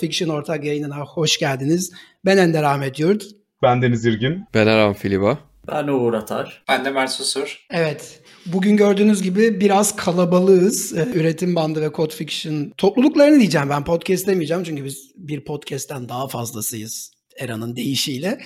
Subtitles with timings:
[0.00, 1.92] Fiction ortak yayınına hoş geldiniz.
[2.24, 3.24] Ben Ender Ahmet Yurt.
[3.62, 4.44] Ben Deniz İrgin.
[4.54, 5.38] Ben Erhan Filiba.
[5.68, 6.62] Ben Uğur Atar.
[6.68, 7.66] Ben de Mert Susur.
[7.70, 10.98] Evet, bugün gördüğünüz gibi biraz kalabalığız.
[10.98, 16.08] Ee, Üretim Bandı ve Code Fiction topluluklarını diyeceğim ben podcast demeyeceğim çünkü biz bir podcast'ten
[16.08, 18.40] daha fazlasıyız Erhan'ın deyişiyle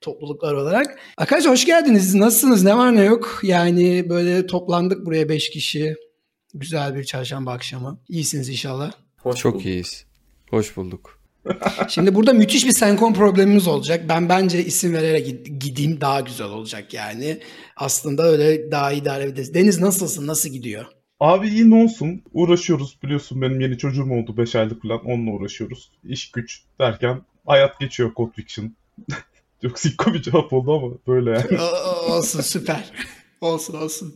[0.00, 0.98] topluluklar olarak.
[1.16, 2.14] Arkadaşlar hoş geldiniz.
[2.14, 2.64] Nasılsınız?
[2.64, 3.40] Ne var ne yok?
[3.42, 5.94] Yani böyle toplandık buraya 5 kişi.
[6.54, 8.00] Güzel bir çarşamba akşamı.
[8.08, 8.92] İyisiniz inşallah.
[9.18, 9.66] Hoş Çok bulduk.
[9.66, 10.04] iyiyiz.
[10.50, 11.20] Hoş bulduk.
[11.88, 14.04] Şimdi burada müthiş bir senkron problemimiz olacak.
[14.08, 17.40] Ben bence isim vererek gideyim daha güzel olacak yani.
[17.76, 19.54] Aslında öyle daha idare ederiz.
[19.54, 20.26] Deniz nasılsın?
[20.26, 20.84] Nasıl gidiyor?
[21.20, 22.22] Abi iyi ne olsun.
[22.32, 25.90] Uğraşıyoruz biliyorsun benim yeni çocuğum oldu 5 aylık falan onunla uğraşıyoruz.
[26.04, 28.74] İş güç derken hayat geçiyor Code Fiction.
[29.62, 31.62] Çok sikko bir cevap oldu ama böyle yani.
[32.08, 32.92] olsun süper.
[33.40, 34.14] olsun olsun.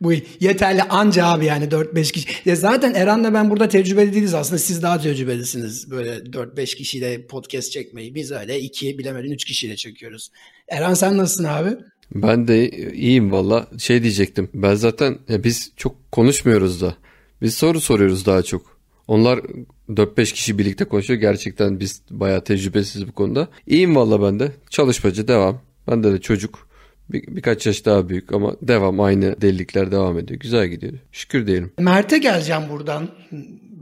[0.00, 2.28] Bu yeterli anca abi yani 4-5 kişi.
[2.44, 4.58] Ya zaten Eran'la ben burada tecrübeli değiliz aslında.
[4.58, 8.14] Siz daha tecrübelisiniz böyle 4-5 kişiyle podcast çekmeyi.
[8.14, 10.30] Biz öyle 2 bilemedin 3 kişiyle çekiyoruz.
[10.68, 11.70] Eran sen nasılsın abi?
[12.14, 13.66] Ben de iyiyim valla.
[13.78, 14.48] Şey diyecektim.
[14.54, 16.94] Ben zaten ya biz çok konuşmuyoruz da.
[17.42, 18.78] Biz soru soruyoruz daha çok.
[19.08, 19.40] Onlar
[19.88, 21.20] 4-5 kişi birlikte konuşuyor.
[21.20, 23.48] Gerçekten biz bayağı tecrübesiz bu konuda.
[23.66, 24.52] İyiyim valla ben de.
[24.70, 25.62] Çalışmacı devam.
[25.88, 26.67] Bende de çocuk.
[27.10, 30.40] Bir, birkaç yaş daha büyük ama devam aynı delilikler devam ediyor.
[30.40, 30.92] Güzel gidiyor.
[31.12, 31.72] Şükür diyelim.
[31.78, 33.08] Mert'e geleceğim buradan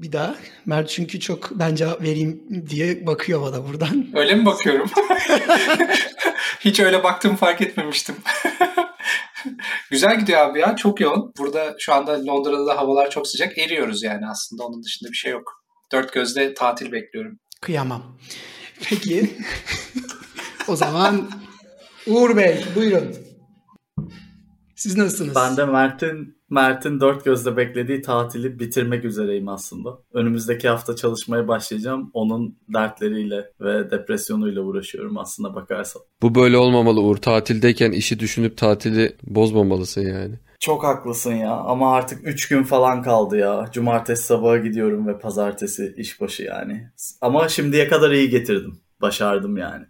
[0.03, 0.37] bir daha.
[0.67, 4.07] Mert çünkü çok ben cevap vereyim diye bakıyor bana buradan.
[4.15, 4.91] Öyle mi bakıyorum?
[6.61, 8.15] Hiç öyle baktığımı fark etmemiştim.
[9.91, 10.77] Güzel gidiyor abi ya.
[10.77, 11.33] Çok yoğun.
[11.39, 13.59] Burada şu anda Londra'da da havalar çok sıcak.
[13.59, 14.65] Eriyoruz yani aslında.
[14.65, 15.63] Onun dışında bir şey yok.
[15.93, 17.39] Dört gözle tatil bekliyorum.
[17.61, 18.19] Kıyamam.
[18.89, 19.31] Peki.
[20.69, 21.31] o zaman
[22.07, 23.15] Uğur Bey buyurun.
[24.77, 25.35] Siz nasılsınız?
[25.37, 29.99] Ben de Mert'in Mert'in dört gözle beklediği tatili bitirmek üzereyim aslında.
[30.13, 32.11] Önümüzdeki hafta çalışmaya başlayacağım.
[32.15, 36.03] Onun dertleriyle ve depresyonuyla uğraşıyorum aslında bakarsan.
[36.23, 37.17] Bu böyle olmamalı Uğur.
[37.17, 40.35] Tatildeyken işi düşünüp tatili bozmamalısın yani.
[40.61, 43.69] Çok haklısın ya ama artık 3 gün falan kaldı ya.
[43.73, 46.91] Cumartesi sabaha gidiyorum ve pazartesi işbaşı yani.
[47.21, 48.79] Ama şimdiye kadar iyi getirdim.
[49.01, 49.85] Başardım yani.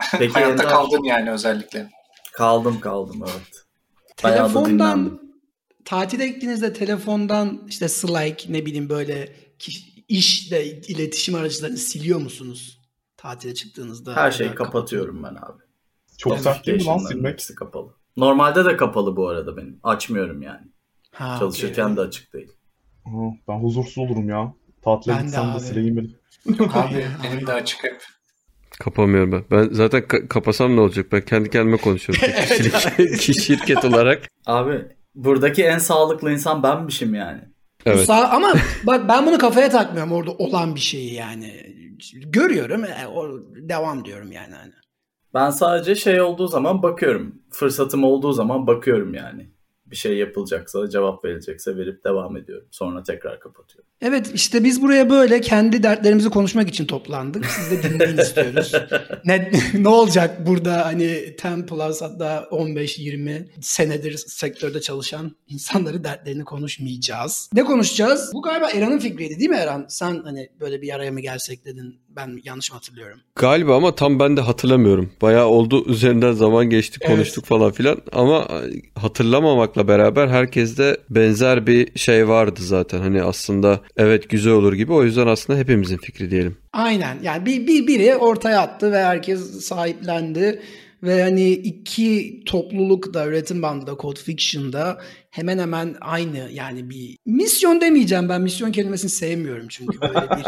[0.18, 0.68] Peki Hayatta Ender...
[0.68, 1.90] kaldın yani özellikle.
[2.32, 3.64] Kaldım kaldım evet.
[4.24, 5.20] Bayağı telefondan
[5.84, 9.36] tatile gittiğinizde telefondan işte Slack ne bileyim böyle
[10.08, 12.80] işle iletişim araçlarını siliyor musunuz?
[13.16, 14.16] Tatile çıktığınızda.
[14.16, 15.62] Her şeyi kapatıyorum ben abi.
[16.18, 17.32] Çok sert değil mi lan silmek?
[17.32, 17.94] Hepsi kapalı.
[18.16, 19.80] Normalde de kapalı bu arada benim.
[19.82, 20.66] Açmıyorum yani.
[21.12, 21.96] Ha, Çalışırken okay.
[21.96, 22.52] de açık değil.
[23.48, 24.54] ben huzursuz olurum ya.
[24.82, 26.18] Tatile ben gitsem de, de sileyim benim.
[26.72, 28.02] Abi benim de açık hep.
[28.80, 29.44] Kapamıyorum ben.
[29.50, 31.06] Ben zaten ka- kapasam ne olacak?
[31.12, 32.28] Ben kendi kendime konuşuyorum.
[32.48, 34.28] Kişilik, şirket olarak.
[34.46, 34.82] Abi
[35.14, 37.40] buradaki en sağlıklı insan benmişim yani.
[37.86, 38.06] Evet.
[38.06, 38.52] Sağ, ama
[38.84, 41.52] bak ben bunu kafaya takmıyorum orada olan bir şeyi yani.
[42.14, 44.54] Görüyorum, e, o, devam diyorum yani.
[44.54, 44.72] Hani.
[45.34, 47.34] Ben sadece şey olduğu zaman bakıyorum.
[47.50, 49.50] Fırsatım olduğu zaman bakıyorum yani
[49.90, 52.68] bir şey yapılacaksa, cevap verilecekse verip devam ediyorum.
[52.70, 53.88] Sonra tekrar kapatıyorum.
[54.00, 57.46] Evet işte biz buraya böyle kendi dertlerimizi konuşmak için toplandık.
[57.46, 58.72] Siz de dinleyin istiyoruz.
[59.24, 67.50] Ne, ne olacak burada hani 10 plus hatta 15-20 senedir sektörde çalışan insanları dertlerini konuşmayacağız.
[67.52, 68.30] Ne konuşacağız?
[68.34, 69.86] Bu galiba Eran'ın fikriydi değil mi Eran?
[69.88, 71.98] Sen hani böyle bir araya mı gelsek dedin.
[72.08, 73.20] Ben yanlış mı hatırlıyorum?
[73.34, 75.12] Galiba ama tam ben de hatırlamıyorum.
[75.22, 77.48] Bayağı oldu üzerinden zaman geçti konuştuk evet.
[77.48, 78.48] falan filan ama
[79.78, 82.98] hatırlamamakla beraber herkeste benzer bir şey vardı zaten.
[83.00, 86.56] Hani aslında evet güzel olur gibi o yüzden aslında hepimizin fikri diyelim.
[86.72, 90.62] Aynen yani bir, bir biri ortaya attı ve herkes sahiplendi.
[91.02, 94.98] Ve hani iki topluluk da üretim bandında Code Fiction'da
[95.30, 100.44] hemen hemen aynı yani bir misyon demeyeceğim ben misyon kelimesini sevmiyorum çünkü böyle bir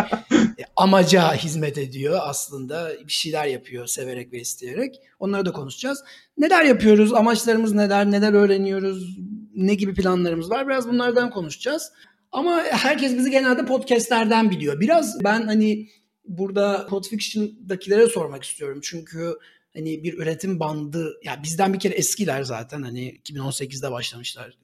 [0.77, 6.05] amaca hizmet ediyor aslında bir şeyler yapıyor severek ve isteyerek onları da konuşacağız.
[6.41, 9.19] Neler yapıyoruz amaçlarımız neler neler öğreniyoruz
[9.55, 11.93] ne gibi planlarımız var biraz bunlardan konuşacağız.
[12.33, 14.81] Ama herkes bizi genelde podcastlerden biliyor.
[14.81, 15.89] Biraz ben hani
[16.25, 18.81] burada Code Fiction'dakilere sormak istiyorum.
[18.83, 19.35] Çünkü
[19.75, 24.59] hani bir üretim bandı ya bizden bir kere eskiler zaten hani 2018'de başlamışlar.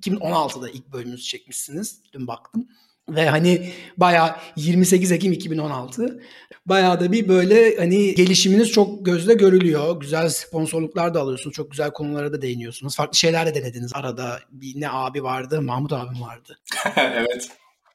[0.00, 2.02] 2016'da ilk bölümünüzü çekmişsiniz.
[2.12, 2.68] Dün baktım.
[3.08, 6.20] Ve hani bayağı 28 Ekim 2016
[6.66, 10.00] bayağı da bir böyle hani gelişiminiz çok gözle görülüyor.
[10.00, 11.56] Güzel sponsorluklar da alıyorsunuz.
[11.56, 12.96] Çok güzel konulara da değiniyorsunuz.
[12.96, 14.38] Farklı şeyler de denediniz arada.
[14.50, 16.58] Bir ne abi vardı, Mahmut abim vardı.
[16.96, 17.48] evet.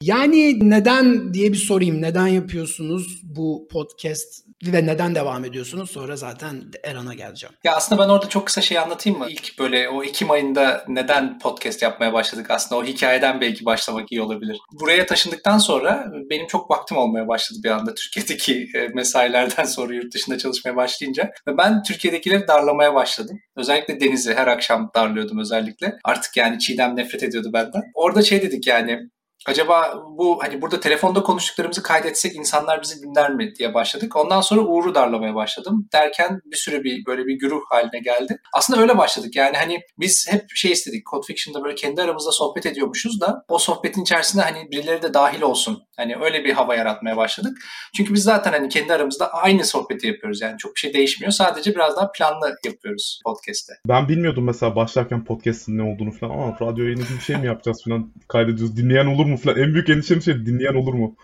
[0.04, 2.02] Yani neden diye bir sorayım.
[2.02, 5.92] Neden yapıyorsunuz bu podcast ve neden devam ediyorsunuz?
[5.92, 7.56] Sonra zaten Eran'a geleceğim.
[7.64, 9.26] Ya aslında ben orada çok kısa şey anlatayım mı?
[9.30, 12.52] İlk böyle o Ekim ayında neden podcast yapmaya başladık?
[12.52, 14.58] Aslında o hikayeden belki başlamak iyi olabilir.
[14.82, 20.14] Buraya taşındıktan sonra benim çok vaktim olmaya başladı bir anda Türkiye'deki e, mesailerden sonra yurt
[20.14, 21.32] dışında çalışmaya başlayınca.
[21.48, 23.40] Ve ben Türkiye'dekileri darlamaya başladım.
[23.56, 25.96] Özellikle Deniz'i her akşam darlıyordum özellikle.
[26.04, 27.84] Artık yani Çiğdem nefret ediyordu benden.
[27.94, 29.10] Orada şey dedik yani
[29.48, 34.16] acaba bu hani burada telefonda konuştuklarımızı kaydetsek insanlar bizi dinler mi diye başladık.
[34.16, 35.90] Ondan sonra Uğur'u darlamaya başladım.
[35.94, 38.40] Derken bir sürü bir böyle bir güruh haline geldi.
[38.54, 39.36] Aslında öyle başladık.
[39.36, 41.06] Yani hani biz hep şey istedik.
[41.06, 45.42] Code Fiction'da böyle kendi aramızda sohbet ediyormuşuz da o sohbetin içerisinde hani birileri de dahil
[45.42, 45.84] olsun.
[45.98, 47.58] Hani öyle bir hava yaratmaya başladık.
[47.96, 50.42] Çünkü biz zaten hani kendi aramızda aynı sohbeti yapıyoruz.
[50.42, 51.32] Yani çok bir şey değişmiyor.
[51.32, 53.74] Sadece biraz daha planlı yapıyoruz podcast'te.
[53.88, 57.84] Ben bilmiyordum mesela başlarken podcast'ın ne olduğunu falan ama radyo yayını bir şey mi yapacağız
[57.84, 58.78] falan kaydediyoruz.
[58.78, 59.58] Dinleyen olur mu falan.
[59.60, 61.16] En büyük endişem şey dinleyen olur mu?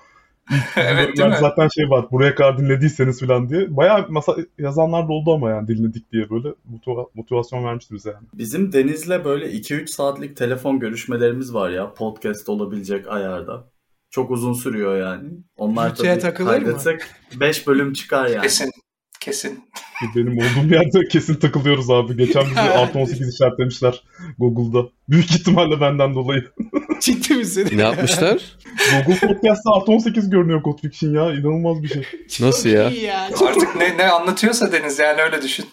[0.75, 1.37] evet değil mi?
[1.39, 3.77] Zaten şey var buraya kadar dinlediyseniz falan diye.
[3.77, 8.27] Bayağı masa yazanlar da oldu ama yani dinledik diye böyle motiva- motivasyon vermişti bize yani.
[8.33, 13.67] Bizim Deniz'le böyle 2-3 saatlik telefon görüşmelerimiz var ya podcast olabilecek ayarda.
[14.09, 15.29] Çok uzun sürüyor yani.
[15.57, 16.63] Onlar Bütçeye tabii takılır mı?
[16.63, 17.01] kaydetsek
[17.39, 18.41] 5 bölüm çıkar yani.
[18.41, 18.71] Kesin.
[19.19, 19.63] Kesin.
[20.15, 22.17] Benim olduğum yerde kesin takılıyoruz abi.
[22.17, 24.03] Geçen bizi artı 18 işaretlemişler
[24.37, 24.89] Google'da.
[25.09, 26.51] Büyük ihtimalle benden dolayı.
[26.99, 27.67] Ciddi misin?
[27.71, 28.57] Ne yapmışlar?
[29.05, 31.33] Google Podcast'ta artı 18 görünüyor Code Fiction ya.
[31.33, 32.03] İnanılmaz bir şey.
[32.39, 32.89] Nasıl ya?
[32.89, 33.29] ya.
[33.47, 35.65] Artık ne, ne anlatıyorsa Deniz yani öyle düşün.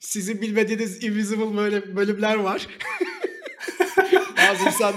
[0.00, 2.66] Sizin bilmediğiniz invisible böyle bölümler var.
[4.48, 4.94] Bazı insan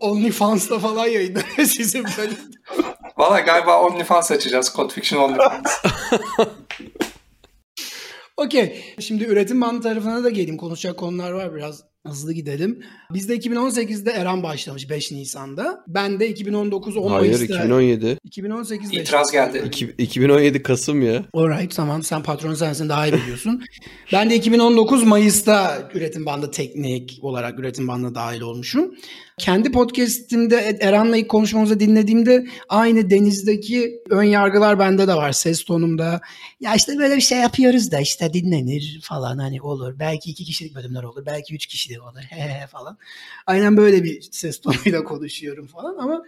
[0.00, 2.38] OnlyFans'ta falan yayınlanıyor sizin bölüm.
[3.16, 4.72] Valla galiba OnlyFans açacağız.
[4.76, 5.84] Code Fiction OnlyFans.
[8.36, 8.82] Okey.
[9.00, 10.56] Şimdi üretim bandı tarafına da geleyim.
[10.56, 11.54] Konuşacak konular var.
[11.54, 12.82] Biraz hızlı gidelim.
[13.10, 15.84] Bizde 2018'de Eren başlamış 5 Nisan'da.
[15.88, 17.44] Ben de 2019 10 Hayır Mayıs'ta.
[17.44, 18.18] 2017.
[18.24, 19.62] 2018 'de İtiraz geldi.
[19.66, 21.24] İki- 2017 Kasım ya.
[21.34, 23.62] Alright tamam sen patron sensin daha iyi biliyorsun.
[24.12, 28.94] ben de 2019 Mayıs'ta üretim bandı teknik olarak üretim bandına dahil olmuşum.
[29.40, 36.20] Kendi podcast'imde Eran'la ilk konuşmamızı dinlediğimde aynı denizdeki ön yargılar bende de var ses tonumda.
[36.60, 39.98] Ya işte böyle bir şey yapıyoruz da işte dinlenir falan hani olur.
[39.98, 41.26] Belki iki kişilik bölümler olur.
[41.26, 42.98] Belki üç kişilik olur he he falan.
[43.46, 46.22] Aynen böyle bir ses tonuyla konuşuyorum falan ama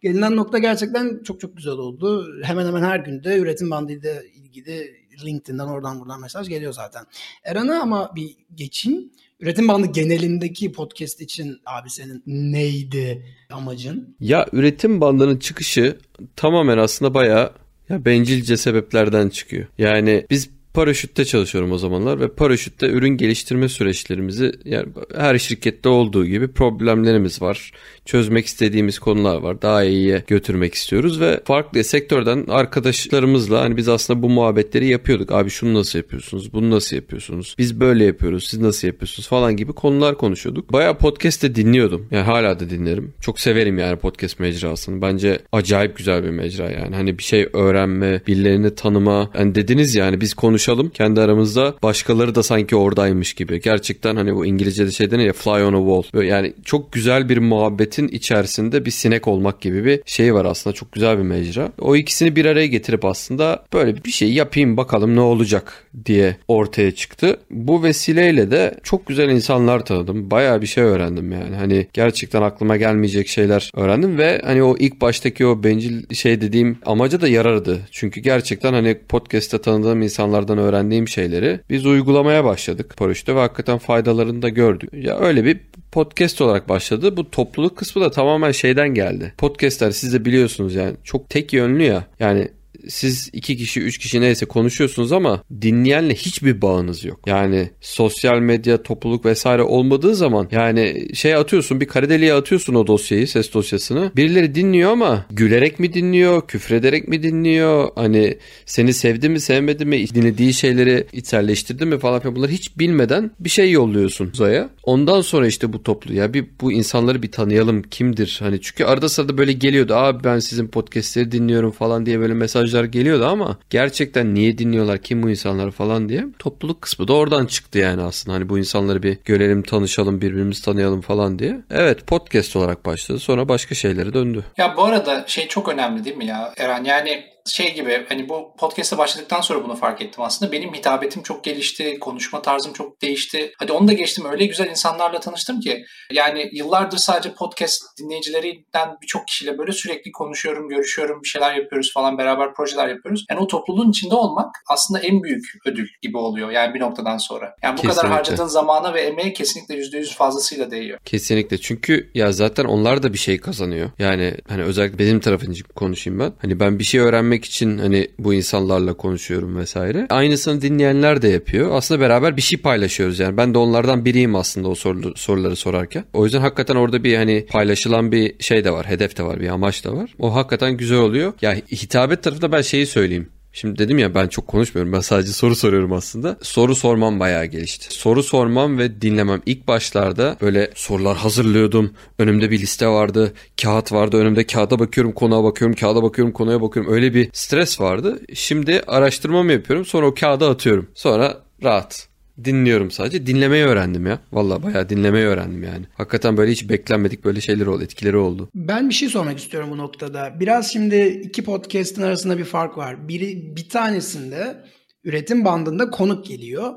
[0.00, 2.26] gelinen nokta gerçekten çok çok güzel oldu.
[2.42, 4.94] Hemen hemen her günde üretim bandıyla ilgili
[5.24, 7.04] LinkedIn'den oradan buradan mesaj geliyor zaten.
[7.44, 9.10] Eran'a ama bir geçeyim.
[9.40, 14.16] Üretim bandı genelindeki podcast için abi senin neydi amacın?
[14.20, 15.98] Ya üretim bandının çıkışı
[16.36, 17.52] tamamen aslında bayağı
[17.88, 19.66] ya bencilce sebeplerden çıkıyor.
[19.78, 24.86] Yani biz paraşütte çalışıyorum o zamanlar ve paraşütte ürün geliştirme süreçlerimizi yani
[25.16, 27.72] her şirkette olduğu gibi problemlerimiz var.
[28.04, 29.62] Çözmek istediğimiz konular var.
[29.62, 35.32] Daha iyiye götürmek istiyoruz ve farklı sektörden arkadaşlarımızla hani biz aslında bu muhabbetleri yapıyorduk.
[35.32, 36.52] Abi şunu nasıl yapıyorsunuz?
[36.52, 37.54] Bunu nasıl yapıyorsunuz?
[37.58, 38.46] Biz böyle yapıyoruz.
[38.46, 39.28] Siz nasıl yapıyorsunuz?
[39.28, 40.72] Falan gibi konular konuşuyorduk.
[40.72, 42.06] Bayağı podcast'te dinliyordum.
[42.10, 43.12] Yani hala da dinlerim.
[43.20, 45.02] Çok severim yani podcast mecrasını.
[45.02, 46.94] Bence acayip güzel bir mecra yani.
[46.94, 49.30] Hani bir şey öğrenme, birilerini tanıma.
[49.38, 51.74] Yani dediniz yani biz konuşalım kendi aramızda.
[51.82, 53.60] Başkaları da sanki oradaymış gibi.
[53.60, 56.02] Gerçekten hani bu İngilizce'de şey denir ya fly on a wall.
[56.14, 60.74] Böyle yani çok güzel bir muhabbetin içerisinde bir sinek olmak gibi bir şey var aslında.
[60.74, 61.72] Çok güzel bir mecra.
[61.80, 66.90] O ikisini bir araya getirip aslında böyle bir şey yapayım bakalım ne olacak diye ortaya
[66.90, 67.40] çıktı.
[67.50, 70.30] Bu vesileyle de çok güzel insanlar tanıdım.
[70.30, 71.56] Bayağı bir şey öğrendim yani.
[71.56, 76.78] Hani gerçekten aklıma gelmeyecek şeyler öğrendim ve hani o ilk baştaki o bencil şey dediğim
[76.86, 77.80] amaca da yarardı.
[77.90, 80.02] Çünkü gerçekten hani podcast'te tanıdığım
[80.48, 84.90] insanlardan öğrendiğim şeyleri biz uygulamaya başladık paraşütte ve hakikaten faydalarını da gördük.
[84.92, 85.60] Ya öyle bir
[85.92, 87.16] podcast olarak başladı.
[87.16, 89.32] Bu topluluk kısmı da tamamen şeyden geldi.
[89.38, 92.04] Podcastler siz de biliyorsunuz yani çok tek yönlü ya.
[92.20, 92.48] Yani
[92.88, 97.20] siz iki kişi, üç kişi neyse konuşuyorsunuz ama dinleyenle hiçbir bağınız yok.
[97.26, 103.28] Yani sosyal medya, topluluk vesaire olmadığı zaman yani şey atıyorsun bir kare atıyorsun o dosyayı,
[103.28, 104.12] ses dosyasını.
[104.16, 107.88] Birileri dinliyor ama gülerek mi dinliyor, küfrederek mi dinliyor?
[107.94, 113.30] Hani seni sevdi mi, sevmedi mi, dinlediği şeyleri içselleştirdi mi falan filan bunları hiç bilmeden
[113.40, 114.70] bir şey yolluyorsun uzaya.
[114.82, 118.36] Ondan sonra işte bu toplu ya bir bu insanları bir tanıyalım kimdir?
[118.42, 119.94] Hani çünkü arada sırada böyle geliyordu.
[119.94, 125.22] Abi ben sizin podcastleri dinliyorum falan diye böyle mesajlar geliyordu ama gerçekten niye dinliyorlar kim
[125.22, 129.18] bu insanlar falan diye topluluk kısmı da oradan çıktı yani aslında hani bu insanları bir
[129.24, 131.60] görelim tanışalım birbirimizi tanıyalım falan diye.
[131.70, 134.44] Evet podcast olarak başladı sonra başka şeylere döndü.
[134.56, 136.84] Ya bu arada şey çok önemli değil mi ya Eren?
[136.84, 140.52] Yani şey gibi hani bu podcast'a başladıktan sonra bunu fark ettim aslında.
[140.52, 143.52] Benim hitabetim çok gelişti, konuşma tarzım çok değişti.
[143.58, 145.84] Hadi onu da geçtim öyle güzel insanlarla tanıştım ki.
[146.12, 152.18] Yani yıllardır sadece podcast dinleyicilerinden birçok kişiyle böyle sürekli konuşuyorum, görüşüyorum, bir şeyler yapıyoruz falan
[152.18, 153.24] beraber projeler yapıyoruz.
[153.30, 157.54] Yani o topluluğun içinde olmak aslında en büyük ödül gibi oluyor yani bir noktadan sonra.
[157.62, 158.00] Yani bu Kesinlikle.
[158.00, 160.98] kadar harcadığın zamana ve emeğe kesinlikle %100 fazlasıyla değiyor.
[161.04, 161.58] Kesinlikle.
[161.58, 163.90] Çünkü ya zaten onlar da bir şey kazanıyor.
[163.98, 166.32] Yani hani özellikle benim tarafım için konuşayım ben.
[166.42, 170.06] Hani ben bir şey öğrenmek için hani bu insanlarla konuşuyorum vesaire.
[170.10, 171.70] Aynısını dinleyenler de yapıyor.
[171.72, 173.36] Aslında beraber bir şey paylaşıyoruz yani.
[173.36, 176.04] Ben de onlardan biriyim aslında o soru, soruları sorarken.
[176.12, 178.86] O yüzden hakikaten orada bir hani paylaşılan bir şey de var.
[178.86, 179.40] Hedef de var.
[179.40, 180.14] Bir amaç da var.
[180.18, 181.32] O hakikaten güzel oluyor.
[181.42, 183.28] Ya hitabet tarafında ben şeyi söyleyeyim.
[183.60, 184.92] Şimdi dedim ya ben çok konuşmuyorum.
[184.92, 186.36] Ben sadece soru soruyorum aslında.
[186.42, 187.94] Soru sormam bayağı gelişti.
[187.94, 189.42] Soru sormam ve dinlemem.
[189.46, 191.94] İlk başlarda böyle sorular hazırlıyordum.
[192.18, 193.32] Önümde bir liste vardı.
[193.62, 194.16] Kağıt vardı.
[194.16, 196.92] Önümde kağıda bakıyorum, konuğa bakıyorum, kağıda bakıyorum, konuya bakıyorum.
[196.92, 198.20] Öyle bir stres vardı.
[198.34, 199.84] Şimdi araştırmamı yapıyorum.
[199.86, 200.88] Sonra o kağıda atıyorum.
[200.94, 202.07] Sonra rahat.
[202.44, 203.26] Dinliyorum sadece.
[203.26, 204.18] Dinlemeyi öğrendim ya.
[204.32, 205.84] Vallahi bayağı dinlemeyi öğrendim yani.
[205.94, 208.48] Hakikaten böyle hiç beklenmedik böyle şeyler oldu, etkileri oldu.
[208.54, 210.40] Ben bir şey sormak istiyorum bu noktada.
[210.40, 213.08] Biraz şimdi iki podcast'in arasında bir fark var.
[213.08, 214.64] Biri bir tanesinde
[215.04, 216.74] üretim bandında konuk geliyor.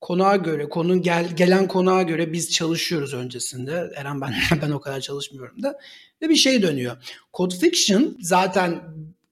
[0.00, 3.90] Konuğa göre, konu gel, gelen konuğa göre biz çalışıyoruz öncesinde.
[3.96, 5.78] Eren ben ben o kadar çalışmıyorum da.
[6.22, 6.96] Ve bir şey dönüyor.
[7.34, 8.80] Code Fiction zaten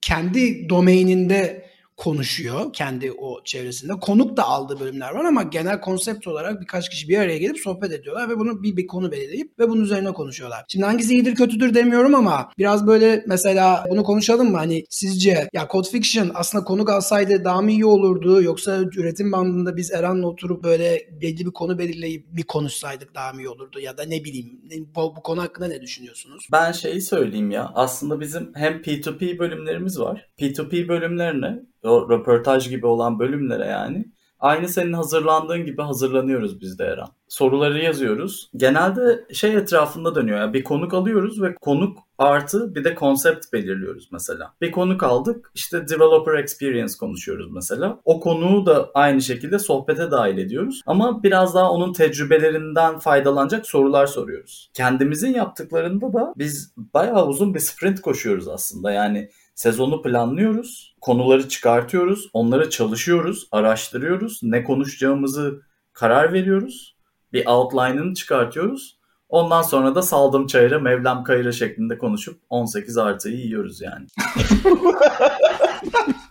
[0.01, 1.70] kendi domaininde
[2.01, 3.93] konuşuyor kendi o çevresinde.
[4.01, 7.91] Konuk da aldığı bölümler var ama genel konsept olarak birkaç kişi bir araya gelip sohbet
[7.91, 10.65] ediyorlar ve bunu bir, bir konu belirleyip ve bunun üzerine konuşuyorlar.
[10.67, 14.57] Şimdi hangisi iyidir kötüdür demiyorum ama biraz böyle mesela bunu konuşalım mı?
[14.57, 19.77] Hani sizce ya Code Fiction aslında konuk alsaydı daha mı iyi olurdu yoksa üretim bandında
[19.77, 23.97] biz Eren'le oturup böyle belli bir konu belirleyip bir konuşsaydık daha mı iyi olurdu ya
[23.97, 24.59] da ne bileyim
[24.95, 26.47] bu, bu konu hakkında ne düşünüyorsunuz?
[26.51, 30.29] Ben şeyi söyleyeyim ya aslında bizim hem P2P bölümlerimiz var.
[30.39, 34.05] P2P bölümlerine o röportaj gibi olan bölümlere yani.
[34.41, 37.07] Aynı senin hazırlandığın gibi hazırlanıyoruz biz de Eren.
[37.27, 38.49] Soruları yazıyoruz.
[38.55, 40.39] Genelde şey etrafında dönüyor.
[40.39, 44.53] Yani bir konuk alıyoruz ve konuk artı bir de konsept belirliyoruz mesela.
[44.61, 47.99] Bir konuk aldık işte developer experience konuşuyoruz mesela.
[48.05, 50.81] O konuğu da aynı şekilde sohbete dahil ediyoruz.
[50.85, 54.71] Ama biraz daha onun tecrübelerinden faydalanacak sorular soruyoruz.
[54.73, 58.91] Kendimizin yaptıklarında da biz bayağı uzun bir sprint koşuyoruz aslında.
[58.91, 59.29] Yani
[59.61, 65.61] Sezonu planlıyoruz, konuları çıkartıyoruz, onları çalışıyoruz, araştırıyoruz, ne konuşacağımızı
[65.93, 66.95] karar veriyoruz,
[67.33, 68.99] bir outline'ını çıkartıyoruz.
[69.29, 74.07] Ondan sonra da saldım çayıra, Mevlam kayıra şeklinde konuşup 18 artıyı yiyoruz yani.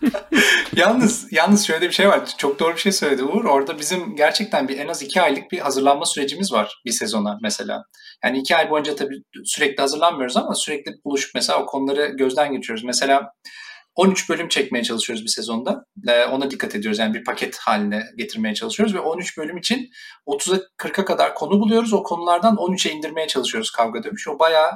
[0.75, 2.21] yalnız yalnız şöyle bir şey var.
[2.37, 3.45] Çok doğru bir şey söyledi Uğur.
[3.45, 7.83] Orada bizim gerçekten bir en az iki aylık bir hazırlanma sürecimiz var bir sezona mesela.
[8.23, 12.83] Yani iki ay boyunca tabii sürekli hazırlanmıyoruz ama sürekli buluşup mesela o konuları gözden geçiriyoruz.
[12.83, 13.31] Mesela
[13.95, 15.83] 13 bölüm çekmeye çalışıyoruz bir sezonda.
[16.31, 16.99] Ona dikkat ediyoruz.
[16.99, 19.89] Yani bir paket haline getirmeye çalışıyoruz ve 13 bölüm için
[20.27, 21.93] 30'a 40'a kadar konu buluyoruz.
[21.93, 24.27] O konulardan 13'e indirmeye çalışıyoruz kavga dövüş.
[24.27, 24.71] O bayağı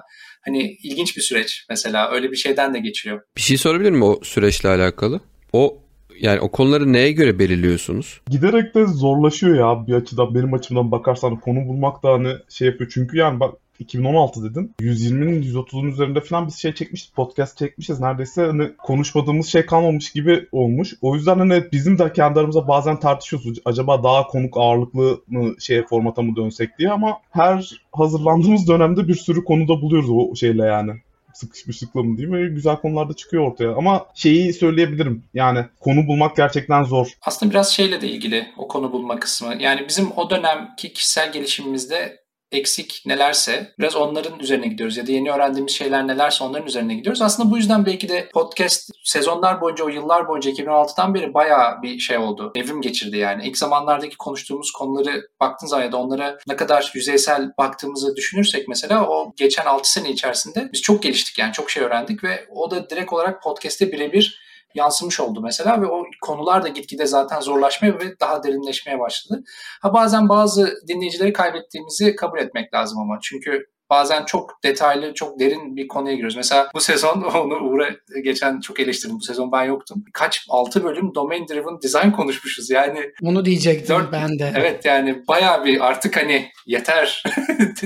[0.45, 2.11] hani ilginç bir süreç mesela.
[2.11, 3.21] Öyle bir şeyden de geçiyor.
[3.37, 5.19] Bir şey sorabilir miyim o süreçle alakalı?
[5.53, 5.77] O
[6.19, 8.21] yani o konuları neye göre belirliyorsunuz?
[8.29, 12.91] Giderek de zorlaşıyor ya bir açıdan benim açımdan bakarsan konu bulmak da hani şey yapıyor.
[12.93, 14.73] Çünkü yani bak 2016 dedin.
[14.79, 17.09] 120'nin 130'un üzerinde falan biz şey çekmişiz.
[17.09, 17.99] Podcast çekmişiz.
[17.99, 20.93] Neredeyse hani konuşmadığımız şey kalmamış gibi olmuş.
[21.01, 23.59] O yüzden hani bizim de kendi aramızda bazen tartışıyoruz.
[23.65, 29.15] Acaba daha konuk ağırlıklı mı şeye formata mı dönsek diye ama her hazırlandığımız dönemde bir
[29.15, 30.91] sürü konuda buluyoruz o şeyle yani
[31.35, 32.53] sıkışmışlıkla mı değil mi?
[32.55, 33.75] Güzel konularda çıkıyor ortaya.
[33.75, 35.23] Ama şeyi söyleyebilirim.
[35.33, 37.07] Yani konu bulmak gerçekten zor.
[37.21, 39.55] Aslında biraz şeyle de ilgili o konu bulma kısmı.
[39.59, 42.24] Yani bizim o dönemki kişisel gelişimimizde
[42.55, 47.21] eksik nelerse biraz onların üzerine gidiyoruz ya da yeni öğrendiğimiz şeyler nelerse onların üzerine gidiyoruz.
[47.21, 51.99] Aslında bu yüzden belki de podcast sezonlar boyunca o yıllar boyunca 2016'dan beri bayağı bir
[51.99, 52.51] şey oldu.
[52.55, 53.47] Evrim geçirdi yani.
[53.47, 59.07] İlk zamanlardaki konuştuğumuz konuları baktığınız zaman ya da onlara ne kadar yüzeysel baktığımızı düşünürsek mesela
[59.07, 62.89] o geçen 6 sene içerisinde biz çok geliştik yani çok şey öğrendik ve o da
[62.89, 64.44] direkt olarak podcast'te birebir
[64.75, 69.43] yansımış oldu mesela ve o konular da gitgide zaten zorlaşmaya ve daha derinleşmeye başladı.
[69.81, 75.75] Ha bazen bazı dinleyicileri kaybettiğimizi kabul etmek lazım ama çünkü bazen çok detaylı, çok derin
[75.75, 76.35] bir konuya giriyoruz.
[76.35, 77.89] Mesela bu sezon onu Uğur'a
[78.23, 79.15] geçen çok eleştirdim.
[79.19, 80.03] Bu sezon ben yoktum.
[80.13, 80.45] Kaç?
[80.49, 82.69] 6 bölüm domain driven design konuşmuşuz.
[82.69, 84.53] Yani onu diyecektim 4, ben de.
[84.57, 87.23] Evet yani bayağı bir artık hani yeter.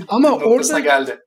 [0.08, 1.19] Ama orada geldi.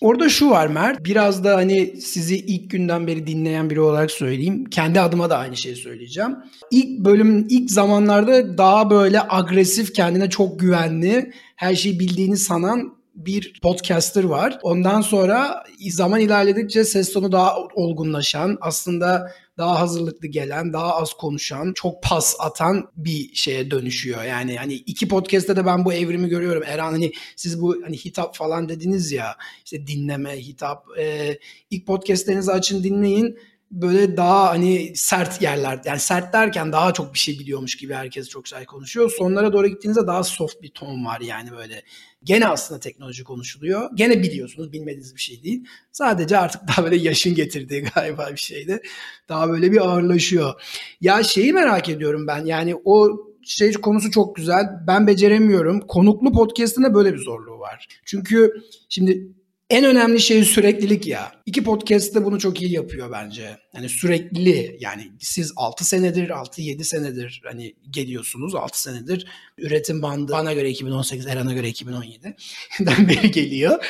[0.00, 1.04] Orada şu var Mert.
[1.04, 4.64] Biraz da hani sizi ilk günden beri dinleyen biri olarak söyleyeyim.
[4.64, 6.36] Kendi adıma da aynı şeyi söyleyeceğim.
[6.70, 13.60] İlk bölüm, ilk zamanlarda daha böyle agresif, kendine çok güvenli, her şeyi bildiğini sanan bir
[13.62, 14.58] podcaster var.
[14.62, 21.72] Ondan sonra zaman ilerledikçe ses tonu daha olgunlaşan, aslında daha hazırlıklı gelen, daha az konuşan,
[21.72, 24.24] çok pas atan bir şeye dönüşüyor.
[24.24, 26.62] Yani hani iki podcast'te de ben bu evrimi görüyorum.
[26.66, 30.84] Erhan hani siz bu hani hitap falan dediniz ya işte dinleme, hitap.
[30.98, 31.38] E,
[31.70, 33.38] ilk podcast'lerinizi açın dinleyin
[33.70, 38.28] böyle daha hani sert yerler yani sert derken daha çok bir şey biliyormuş gibi herkes
[38.28, 39.10] çok güzel konuşuyor.
[39.18, 41.82] Sonlara doğru gittiğinizde daha soft bir ton var yani böyle.
[42.24, 43.90] Gene aslında teknoloji konuşuluyor.
[43.94, 45.64] Gene biliyorsunuz bilmediğiniz bir şey değil.
[45.92, 48.80] Sadece artık daha böyle yaşın getirdiği galiba bir şeydi.
[49.28, 50.62] Daha böyle bir ağırlaşıyor.
[51.00, 53.08] Ya şeyi merak ediyorum ben yani o
[53.44, 54.66] şey konusu çok güzel.
[54.86, 55.80] Ben beceremiyorum.
[55.80, 57.86] Konuklu podcast'ın böyle bir zorluğu var.
[58.04, 59.28] Çünkü şimdi
[59.70, 61.32] en önemli şey süreklilik ya.
[61.46, 63.58] İki podcast de bunu çok iyi yapıyor bence.
[63.74, 69.26] Yani sürekli yani siz 6 senedir 6-7 senedir hani geliyorsunuz 6 senedir
[69.58, 73.84] üretim bandı bana göre 2018 Eran'a göre 2017'den beri geliyor.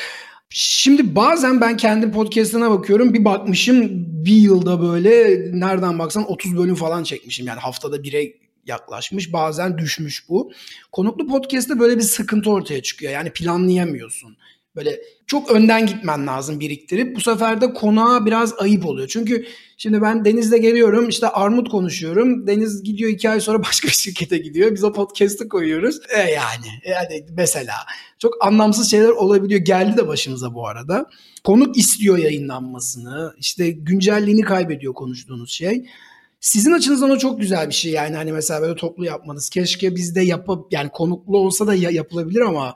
[0.49, 6.75] Şimdi bazen ben kendi podcast'ına bakıyorum bir bakmışım bir yılda böyle nereden baksan 30 bölüm
[6.75, 8.33] falan çekmişim yani haftada bire
[8.65, 10.51] yaklaşmış bazen düşmüş bu.
[10.91, 14.37] Konuklu podcast'te böyle bir sıkıntı ortaya çıkıyor yani planlayamıyorsun.
[14.75, 19.07] Böyle çok önden gitmen lazım biriktirip bu sefer de konağa biraz ayıp oluyor.
[19.07, 19.45] Çünkü
[19.77, 22.47] şimdi ben Deniz'le geliyorum işte armut konuşuyorum.
[22.47, 24.71] Deniz gidiyor iki ay sonra başka bir şirkete gidiyor.
[24.71, 25.99] Biz o podcast'ı koyuyoruz.
[26.09, 27.73] E yani, yani mesela
[28.19, 29.61] çok anlamsız şeyler olabiliyor.
[29.61, 31.09] Geldi de başımıza bu arada.
[31.43, 33.33] Konuk istiyor yayınlanmasını.
[33.37, 35.85] İşte güncelliğini kaybediyor konuştuğunuz şey.
[36.39, 39.49] Sizin açınızdan o çok güzel bir şey yani hani mesela böyle toplu yapmanız.
[39.49, 42.75] Keşke bizde yapıp yani konuklu olsa da yapılabilir ama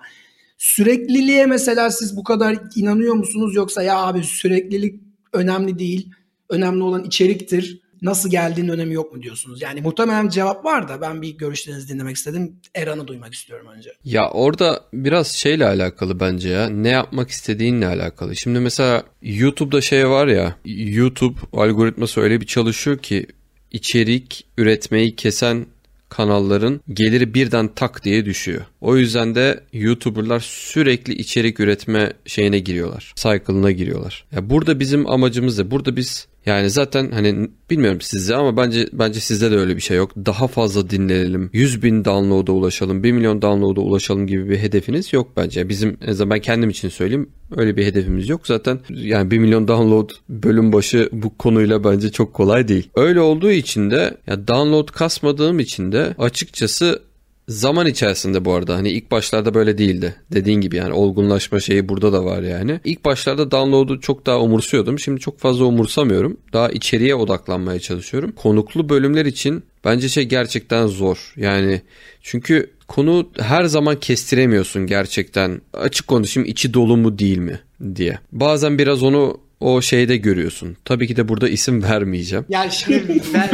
[0.64, 5.02] Sürekliliğe mesela siz bu kadar inanıyor musunuz yoksa ya abi süreklilik
[5.34, 6.10] önemli değil.
[6.50, 7.82] Önemli olan içeriktir.
[8.02, 9.62] Nasıl geldiğinin önemi yok mu diyorsunuz?
[9.62, 12.56] Yani muhtemelen cevap var da ben bir görüşlerinizi dinlemek istedim.
[12.76, 13.90] Eran'ı duymak istiyorum önce.
[14.04, 16.70] Ya orada biraz şeyle alakalı bence ya.
[16.70, 18.36] Ne yapmak istediğinle alakalı.
[18.36, 20.56] Şimdi mesela YouTube'da şey var ya.
[20.66, 23.28] YouTube algoritması öyle bir çalışıyor ki
[23.72, 25.66] içerik üretmeyi kesen
[26.14, 28.62] kanalların geliri birden tak diye düşüyor.
[28.82, 33.14] O yüzden de YouTuber'lar sürekli içerik üretme şeyine giriyorlar.
[33.16, 34.26] Cycle'ına giriyorlar.
[34.32, 39.20] Ya burada bizim amacımız da burada biz yani zaten hani bilmiyorum sizde ama bence bence
[39.20, 40.12] sizde de öyle bir şey yok.
[40.16, 41.50] Daha fazla dinleyelim.
[41.54, 43.04] 100 bin download'a ulaşalım.
[43.04, 45.70] 1 milyon download'a ulaşalım gibi bir hedefiniz yok bence.
[45.70, 47.30] Bizim ben kendim için söyleyeyim.
[47.58, 48.48] Öyle bir hedefimiz yok.
[48.48, 52.90] Zaten yani 1 milyon download bölüm başı bu konuyla bence çok kolay değil.
[52.96, 57.02] Öyle olduğu için de ya download kasmadığım için de açıkçası
[57.48, 60.16] Zaman içerisinde bu arada hani ilk başlarda böyle değildi.
[60.32, 62.80] Dediğin gibi yani olgunlaşma şeyi burada da var yani.
[62.84, 65.00] İlk başlarda download'u çok daha umursuyordum.
[65.00, 66.38] Şimdi çok fazla umursamıyorum.
[66.54, 68.32] Daha içeriye odaklanmaya çalışıyorum.
[68.32, 71.34] Konuklu bölümler için bence şey gerçekten zor.
[71.38, 71.82] Yani
[72.22, 75.62] çünkü konu her zaman kestiremiyorsun gerçekten.
[75.74, 77.60] Açık konuşayım içi dolu mu değil mi
[77.96, 78.20] diye.
[78.32, 80.78] Bazen biraz onu o şeyde görüyorsun.
[80.86, 82.46] Tabii ki de burada isim vermeyeceğim.
[82.50, 83.50] Yani şimdi ben,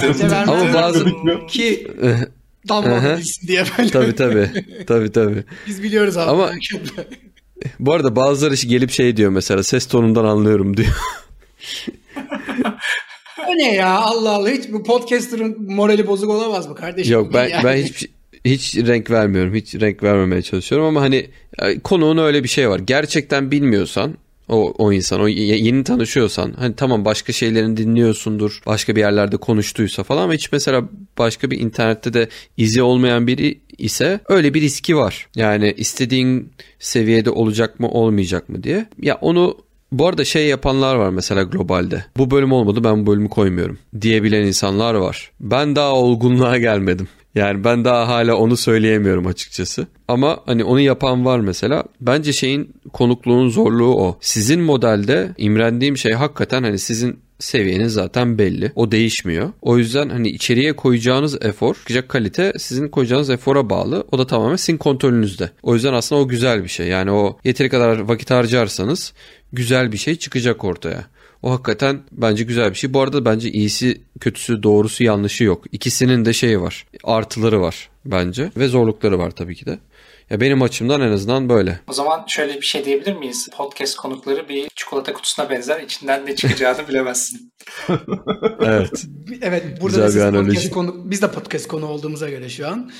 [0.00, 1.06] ben, Ama bazı
[1.48, 1.88] ki
[2.68, 3.90] damla diye böyle.
[3.90, 4.50] Tabii tabii.
[4.86, 5.44] tabii tabii.
[5.66, 6.30] Biz biliyoruz abi.
[6.30, 6.52] Ama
[7.80, 10.96] bu arada bazıları gelip şey diyor mesela ses tonundan anlıyorum diyor.
[13.48, 17.12] o ne ya Allah Allah hiç bu podcaster'ın morali bozuk olamaz mı kardeşim?
[17.12, 17.64] Yok ben yani.
[17.64, 18.06] ben hiç
[18.44, 19.54] hiç renk vermiyorum.
[19.54, 21.30] Hiç renk vermemeye çalışıyorum ama hani
[21.84, 22.78] konuğun öyle bir şey var.
[22.78, 24.14] Gerçekten bilmiyorsan
[24.48, 30.02] o, o insan, o yeni tanışıyorsan hani tamam başka şeylerini dinliyorsundur, başka bir yerlerde konuştuysa
[30.02, 34.96] falan ama hiç mesela başka bir internette de izi olmayan biri ise öyle bir riski
[34.96, 35.28] var.
[35.36, 38.86] Yani istediğin seviyede olacak mı olmayacak mı diye.
[39.02, 39.56] Ya onu
[39.92, 42.04] bu arada şey yapanlar var mesela globalde.
[42.16, 45.30] Bu bölüm olmadı ben bu bölümü koymuyorum diyebilen insanlar var.
[45.40, 47.08] Ben daha olgunluğa gelmedim.
[47.34, 49.86] Yani ben daha hala onu söyleyemiyorum açıkçası.
[50.08, 51.84] Ama hani onu yapan var mesela.
[52.00, 54.18] Bence şeyin konukluğun zorluğu o.
[54.20, 58.72] Sizin modelde imrendiğim şey hakikaten hani sizin seviyeniz zaten belli.
[58.74, 59.52] O değişmiyor.
[59.62, 64.06] O yüzden hani içeriye koyacağınız efor, çıkacak kalite sizin koyacağınız efora bağlı.
[64.12, 65.50] O da tamamen sizin kontrolünüzde.
[65.62, 66.86] O yüzden aslında o güzel bir şey.
[66.86, 69.12] Yani o yeteri kadar vakit harcarsanız
[69.52, 71.04] güzel bir şey çıkacak ortaya.
[71.42, 72.94] O hakikaten bence güzel bir şey.
[72.94, 75.64] Bu arada bence iyisi, kötüsü, doğrusu, yanlışı yok.
[75.72, 76.86] İkisinin de şeyi var.
[77.04, 79.78] Artıları var bence ve zorlukları var tabii ki de.
[80.30, 81.80] Ya benim açımdan en azından böyle.
[81.88, 83.48] O zaman şöyle bir şey diyebilir miyiz?
[83.56, 85.80] Podcast konukları bir çikolata kutusuna benzer.
[85.80, 87.52] İçinden ne çıkacağını bilemezsin.
[88.60, 89.04] evet.
[89.42, 92.90] Evet burada Güzel da podcast konu, biz de podcast konu olduğumuza göre şu an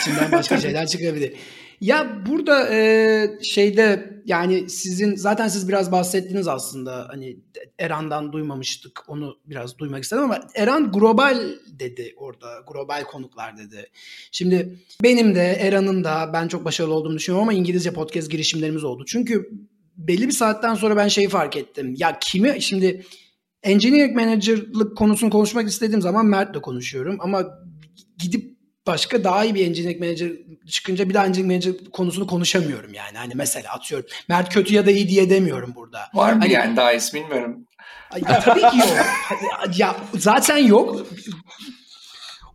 [0.00, 1.32] içinden başka şeyler çıkabilir.
[1.80, 7.36] Ya burada e, şeyde yani sizin zaten siz biraz bahsettiniz aslında hani
[7.78, 13.90] Eran'dan duymamıştık onu biraz duymak istedim ama Eran global dedi orada global konuklar dedi.
[14.32, 19.04] Şimdi benim de Eran'ın da ben çok başarılı olduğumu düşünüyorum ama İngilizce podcast girişimlerimiz oldu.
[19.06, 19.50] Çünkü
[19.96, 21.94] belli bir saatten sonra ben şeyi fark ettim.
[21.98, 23.04] Ya kimi şimdi
[23.62, 27.44] engineering manager'lık konusunu konuşmak istediğim zaman Mert'le konuşuyorum ama
[28.18, 28.47] gidip
[28.88, 30.30] başka daha iyi bir engineering manager
[30.66, 33.18] çıkınca bir daha engineering manager konusunu konuşamıyorum yani.
[33.18, 36.00] Hani mesela atıyorum Mert kötü ya da iyi diye demiyorum burada.
[36.14, 37.66] Var mı hani, yani daha iyisi bilmiyorum.
[38.28, 38.96] Ya, tabii ki yok.
[39.76, 41.06] ya zaten yok.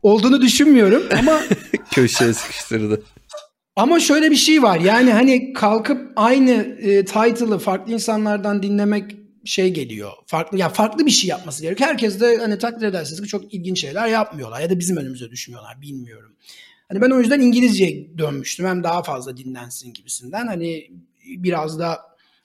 [0.02, 1.40] Olduğunu düşünmüyorum ama
[1.92, 3.04] köşeye sıkıştırdı.
[3.76, 4.80] Ama şöyle bir şey var.
[4.80, 10.12] Yani hani kalkıp aynı e, title'ı farklı insanlardan dinlemek şey geliyor.
[10.26, 11.90] Farklı ya farklı bir şey yapması gerekiyor.
[11.90, 15.82] Herkes de hani takdir edersiniz ki çok ilginç şeyler yapmıyorlar ya da bizim önümüze düşmüyorlar
[15.82, 16.36] bilmiyorum.
[16.88, 18.66] Hani ben o yüzden İngilizceye dönmüştüm.
[18.66, 20.48] Hem daha fazla dinlensin gibisinden.
[20.48, 20.92] Hani
[21.26, 22.00] biraz da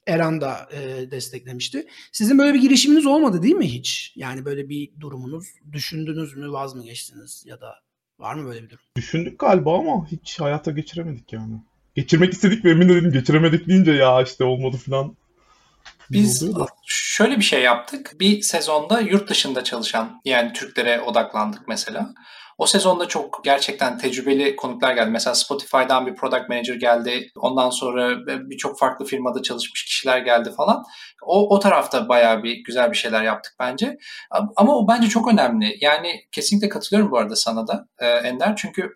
[0.06, 1.86] Eren da e, desteklemişti.
[2.12, 4.12] Sizin böyle bir girişiminiz olmadı değil mi hiç?
[4.16, 7.74] Yani böyle bir durumunuz düşündünüz mü vaz mı geçtiniz ya da
[8.18, 8.82] var mı böyle bir durum?
[8.96, 11.54] Düşündük galiba ama hiç hayata geçiremedik yani.
[11.94, 15.16] Geçirmek istedik ve emin dedim geçiremedik deyince ya işte olmadı falan.
[16.10, 16.50] Biz
[16.86, 18.12] şöyle bir şey yaptık.
[18.20, 22.14] Bir sezonda yurt dışında çalışan yani Türklere odaklandık mesela.
[22.58, 25.10] O sezonda çok gerçekten tecrübeli konuklar geldi.
[25.10, 27.30] Mesela Spotify'dan bir product manager geldi.
[27.36, 30.82] Ondan sonra birçok farklı firmada çalışmış kişiler geldi falan.
[31.22, 33.96] O, o tarafta bayağı bir güzel bir şeyler yaptık bence.
[34.56, 35.76] Ama o bence çok önemli.
[35.80, 37.86] Yani kesinlikle katılıyorum bu arada sana da
[38.24, 38.56] Ender.
[38.56, 38.90] Çünkü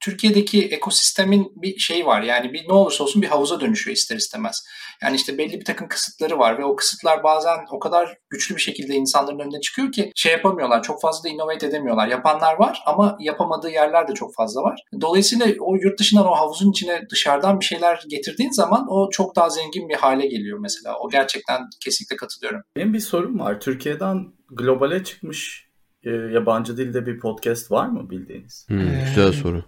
[0.00, 2.22] Türkiye'deki ekosistemin bir şeyi var.
[2.22, 4.64] Yani bir ne olursa olsun bir havuza dönüşüyor ister istemez.
[5.02, 8.60] Yani işte belli bir takım kısıtları var ve o kısıtlar bazen o kadar güçlü bir
[8.60, 10.82] şekilde insanların önüne çıkıyor ki şey yapamıyorlar.
[10.82, 12.08] Çok fazla da innovate edemiyorlar.
[12.08, 14.80] Yapanlar var ama yapamadığı yerler de çok fazla var.
[15.00, 19.50] Dolayısıyla o yurt dışından o havuzun içine dışarıdan bir şeyler getirdiğin zaman o çok daha
[19.50, 20.98] zengin bir hale geliyor mesela.
[20.98, 22.62] O gerçekten kesinlikle katılıyorum.
[22.76, 23.60] Benim bir sorum var.
[23.60, 25.68] Türkiye'den globale çıkmış
[26.02, 28.66] e, yabancı dilde bir podcast var mı bildiğiniz?
[28.68, 29.64] Hmm, güzel soru.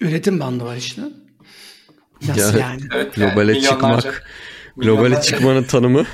[0.00, 1.02] Üretim bandı var işte.
[2.28, 2.80] Nasıl ya, yani?
[2.94, 4.26] Evet, globale yani çıkmak.
[4.76, 6.04] Globale çıkmanın tanımı.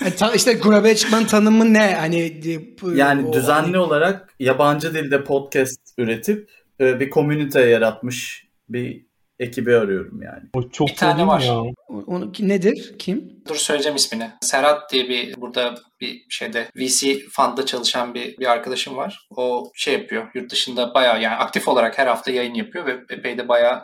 [0.00, 1.94] yani, ta, işte globale çıkmanın tanımı ne?
[1.94, 2.40] Hani
[2.94, 3.78] yani o, düzenli hani...
[3.78, 9.06] olarak yabancı dilde podcast üretip e, bir komünite yaratmış bir
[9.38, 10.42] ekibi arıyorum yani.
[10.54, 11.40] O çok bir tane var.
[11.40, 11.62] Ya.
[12.06, 12.94] Onu, nedir?
[12.98, 13.42] Kim?
[13.48, 14.30] Dur söyleyeceğim ismini.
[14.40, 19.28] Serhat diye bir burada bir şeyde VC fundda çalışan bir, bir arkadaşım var.
[19.36, 20.30] O şey yapıyor.
[20.34, 23.82] Yurt dışında bayağı yani aktif olarak her hafta yayın yapıyor ve epey de bayağı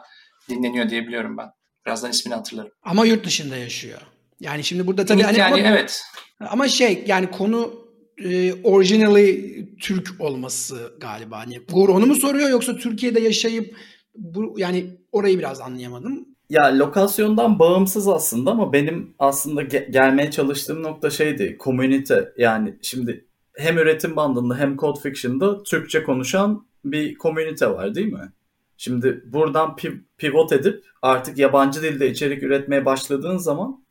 [0.48, 1.50] dinleniyor diye biliyorum ben.
[1.86, 2.70] Birazdan ismini hatırlarım.
[2.82, 4.00] Ama yurt dışında yaşıyor.
[4.40, 6.02] Yani şimdi burada tabii hani yani ama, evet.
[6.40, 7.86] Ama şey yani konu
[8.24, 11.38] e, originally Türk olması galiba.
[11.38, 13.76] Hani Uğur onu mu soruyor yoksa Türkiye'de yaşayıp
[14.14, 16.28] bu yani orayı biraz anlayamadım.
[16.50, 21.56] Ya lokasyondan bağımsız aslında ama benim aslında ge- gelmeye çalıştığım nokta şeydi.
[21.58, 28.12] Komünite yani şimdi hem üretim bandında hem Code Fiction'da Türkçe konuşan bir komünite var değil
[28.12, 28.32] mi?
[28.76, 29.76] Şimdi buradan
[30.18, 33.84] pivot edip artık yabancı dilde içerik üretmeye başladığın zaman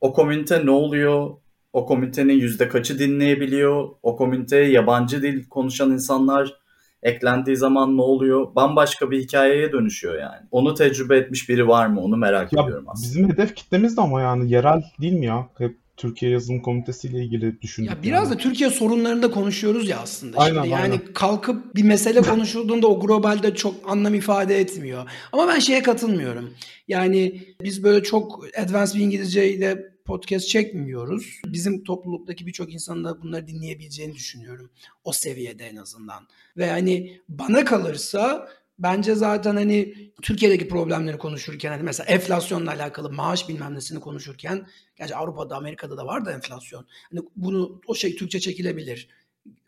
[0.00, 1.30] o komünite ne oluyor?
[1.72, 3.88] O komünitenin yüzde kaçı dinleyebiliyor?
[4.02, 6.54] O komüniteye yabancı dil konuşan insanlar
[7.02, 8.54] eklendiği zaman ne oluyor?
[8.54, 10.46] Bambaşka bir hikayeye dönüşüyor yani.
[10.50, 12.00] Onu tecrübe etmiş biri var mı?
[12.00, 13.08] Onu merak ya ediyorum aslında.
[13.08, 15.48] Bizim hedef kitlemiz de ama yani yerel değil mi ya?
[15.58, 17.90] Hep Türkiye Yazılım Komitesi ile ilgili düşündük.
[17.90, 18.34] Ya biraz yani.
[18.34, 20.38] da Türkiye sorunlarını da konuşuyoruz ya aslında.
[20.38, 21.12] Aynen, Şimdi yani aynen.
[21.14, 25.10] kalkıp bir mesele konuşulduğunda o globalde çok anlam ifade etmiyor.
[25.32, 26.54] Ama ben şeye katılmıyorum.
[26.88, 31.40] Yani biz böyle çok advanced bir İngilizce ile podcast çekmiyoruz.
[31.46, 34.70] Bizim topluluktaki birçok insanın da bunları dinleyebileceğini düşünüyorum.
[35.04, 36.28] O seviyede en azından.
[36.56, 38.48] Ve hani bana kalırsa
[38.82, 44.66] bence zaten hani Türkiye'deki problemleri konuşurken hani mesela enflasyonla alakalı maaş bilmem nesini konuşurken
[44.96, 46.86] gerçi Avrupa'da Amerika'da da var da enflasyon.
[47.10, 49.08] Hani bunu o şey Türkçe çekilebilir.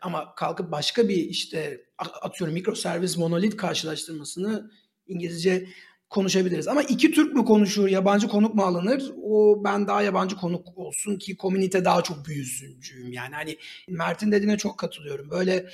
[0.03, 4.70] Ama kalkıp başka bir işte atıyorum mikroservis monolit karşılaştırmasını
[5.07, 5.66] İngilizce
[6.11, 6.68] konuşabiliriz.
[6.68, 9.12] Ama iki Türk mü konuşur, yabancı konuk mu alınır?
[9.22, 13.12] O ben daha yabancı konuk olsun ki komünite daha çok büyüsüncüyüm.
[13.12, 15.31] Yani hani Mert'in dediğine çok katılıyorum.
[15.31, 15.66] Böyle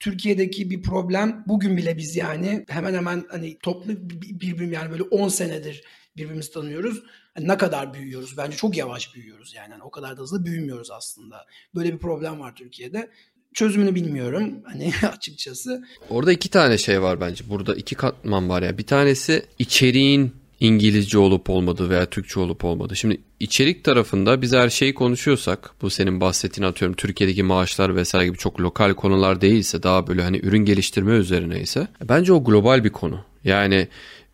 [0.00, 3.92] Türkiye'deki bir problem bugün bile biz yani hemen hemen hani toplu
[4.40, 5.84] birbirim yani böyle 10 senedir
[6.16, 7.02] birbirimizi tanıyoruz.
[7.36, 8.36] Yani ne kadar büyüyoruz?
[8.36, 9.70] Bence çok yavaş büyüyoruz yani.
[9.72, 11.46] yani o kadar da hızlı büyümüyoruz aslında.
[11.74, 13.10] Böyle bir problem var Türkiye'de
[13.54, 15.84] çözümünü bilmiyorum hani açıkçası.
[16.10, 17.44] Orada iki tane şey var bence.
[17.48, 18.78] Burada iki katman var ya.
[18.78, 22.96] Bir tanesi içeriğin İngilizce olup olmadığı veya Türkçe olup olmadığı.
[22.96, 28.38] Şimdi içerik tarafında biz her şeyi konuşuyorsak bu senin bahsettiğin atıyorum Türkiye'deki maaşlar vesaire gibi
[28.38, 32.90] çok lokal konular değilse daha böyle hani ürün geliştirme üzerine ise bence o global bir
[32.90, 33.24] konu.
[33.44, 33.88] Yani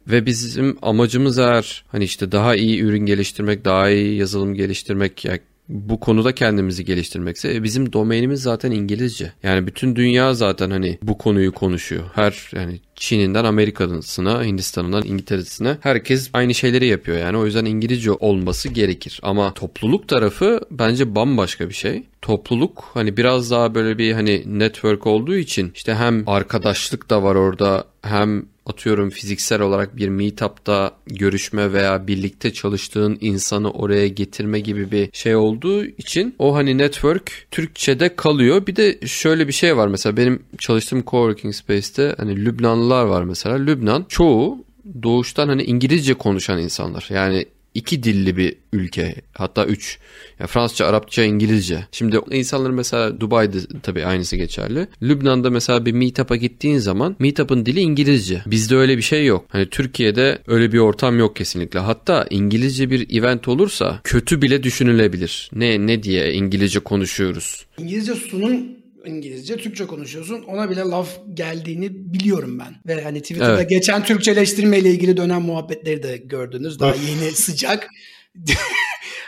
[0.08, 5.38] ve bizim amacımız eğer hani işte daha iyi ürün geliştirmek, daha iyi yazılım geliştirmek ya
[5.68, 9.32] bu konuda kendimizi geliştirmekse e, bizim domainimiz zaten İngilizce.
[9.42, 12.04] Yani bütün dünya zaten hani bu konuyu konuşuyor.
[12.14, 17.18] Her yani Çin'inden Amerika'sına, Hindistan'ından İngiltere'sine herkes aynı şeyleri yapıyor.
[17.18, 19.20] Yani o yüzden İngilizce olması gerekir.
[19.22, 22.02] Ama topluluk tarafı bence bambaşka bir şey.
[22.22, 27.34] Topluluk hani biraz daha böyle bir hani network olduğu için işte hem arkadaşlık da var
[27.34, 34.90] orada hem atıyorum fiziksel olarak bir meetup'ta görüşme veya birlikte çalıştığın insanı oraya getirme gibi
[34.90, 38.66] bir şey olduğu için o hani network Türkçe'de kalıyor.
[38.66, 43.56] Bir de şöyle bir şey var mesela benim çalıştığım coworking space'te hani Lübnanlılar var mesela.
[43.56, 44.64] Lübnan çoğu
[45.02, 47.08] doğuştan hani İngilizce konuşan insanlar.
[47.10, 47.46] Yani
[47.76, 49.14] iki dilli bir ülke.
[49.32, 49.98] Hatta üç.
[50.40, 51.86] Yani Fransızca, Arapça, İngilizce.
[51.92, 54.86] Şimdi insanlar mesela Dubai'de tabii aynısı geçerli.
[55.02, 58.42] Lübnan'da mesela bir meetup'a gittiğin zaman meetup'ın dili İngilizce.
[58.46, 59.44] Bizde öyle bir şey yok.
[59.48, 61.78] Hani Türkiye'de öyle bir ortam yok kesinlikle.
[61.78, 65.50] Hatta İngilizce bir event olursa kötü bile düşünülebilir.
[65.52, 67.66] Ne ne diye İngilizce konuşuyoruz.
[67.78, 70.42] İngilizce sunum İngilizce, Türkçe konuşuyorsun.
[70.42, 72.74] Ona bile laf geldiğini biliyorum ben.
[72.86, 73.70] Ve hani Twitter'da evet.
[73.70, 76.80] geçen Türkçeleştirme ile ilgili dönem muhabbetleri de gördünüz.
[76.80, 77.88] Daha yeni sıcak.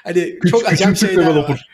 [0.05, 1.69] hani küçük, çok acayip şeyler var.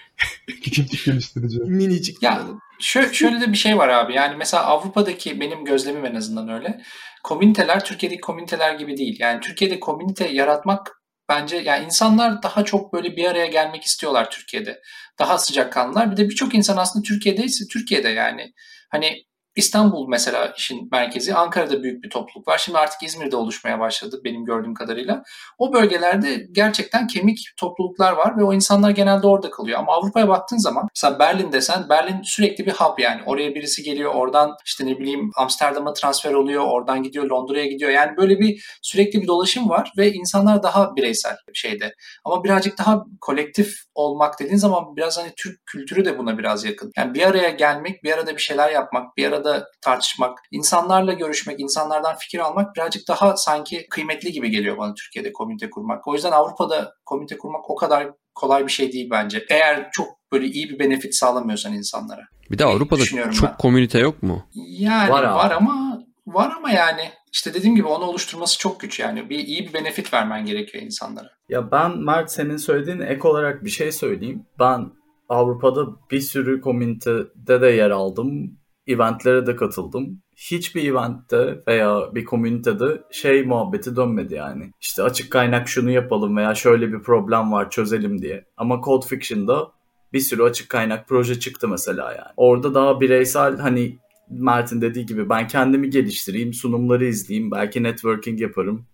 [0.63, 1.59] Küçük geliştirici.
[1.59, 2.23] Minicik.
[2.23, 2.47] Ya
[2.81, 4.15] şöyle, şöyle de bir şey var abi.
[4.15, 6.81] Yani mesela Avrupa'daki benim gözlemim en azından öyle.
[7.25, 9.17] Komüniteler Türkiye'deki komüniteler gibi değil.
[9.21, 14.81] Yani Türkiye'de komünite yaratmak bence yani insanlar daha çok böyle bir araya gelmek istiyorlar Türkiye'de.
[15.19, 16.13] Daha sıcakkanlılar.
[16.13, 18.53] Bir de birçok insan aslında Türkiye'deyse Türkiye'de yani
[18.91, 19.25] hani
[19.57, 21.35] İstanbul mesela işin merkezi.
[21.35, 22.59] Ankara'da büyük bir topluluk var.
[22.59, 25.23] Şimdi artık İzmir'de oluşmaya başladı benim gördüğüm kadarıyla.
[25.59, 29.79] O bölgelerde gerçekten kemik topluluklar var ve o insanlar genelde orada kalıyor.
[29.79, 33.23] Ama Avrupa'ya baktığın zaman mesela Berlin desen Berlin sürekli bir hub yani.
[33.27, 36.65] Oraya birisi geliyor oradan işte ne bileyim Amsterdam'a transfer oluyor.
[36.67, 37.91] Oradan gidiyor Londra'ya gidiyor.
[37.91, 41.95] Yani böyle bir sürekli bir dolaşım var ve insanlar daha bireysel şeyde.
[42.25, 46.93] Ama birazcık daha kolektif olmak dediğin zaman biraz hani Türk kültürü de buna biraz yakın.
[46.97, 52.17] Yani bir araya gelmek, bir arada bir şeyler yapmak, bir arada tartışmak, insanlarla görüşmek, insanlardan
[52.17, 56.09] fikir almak birazcık daha sanki kıymetli gibi geliyor bana Türkiye'de komünite kurmak.
[56.09, 59.45] O yüzden Avrupa'da komünite kurmak o kadar kolay bir şey değil bence.
[59.51, 62.23] Eğer çok böyle iyi bir benefit sağlamıyorsan insanlara.
[62.51, 63.57] Bir de Avrupa'da çok ben.
[63.57, 64.47] komünite yok mu?
[64.55, 69.31] Yani var, var ama var ama yani işte dediğim gibi onu oluşturması çok güç yani.
[69.31, 71.31] Bir iyi bir benefit vermen gerekiyor insanlara.
[71.49, 74.47] Ya ben Mert senin söylediğin ek olarak bir şey söyleyeyim.
[74.59, 74.91] Ben
[75.29, 80.23] Avrupa'da bir sürü komünitede de yer aldım eventlere de katıldım.
[80.37, 84.71] Hiçbir eventte veya bir komünitede şey muhabbeti dönmedi yani.
[84.81, 88.45] İşte açık kaynak şunu yapalım veya şöyle bir problem var çözelim diye.
[88.57, 89.69] Ama Code Fiction'da
[90.13, 92.33] bir sürü açık kaynak proje çıktı mesela yani.
[92.37, 93.99] Orada daha bireysel hani
[94.31, 98.87] Mert'in dediği gibi ben kendimi geliştireyim, sunumları izleyeyim, belki networking yaparım.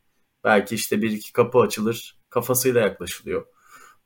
[0.44, 3.46] Belki işte bir iki kapı açılır kafasıyla yaklaşılıyor.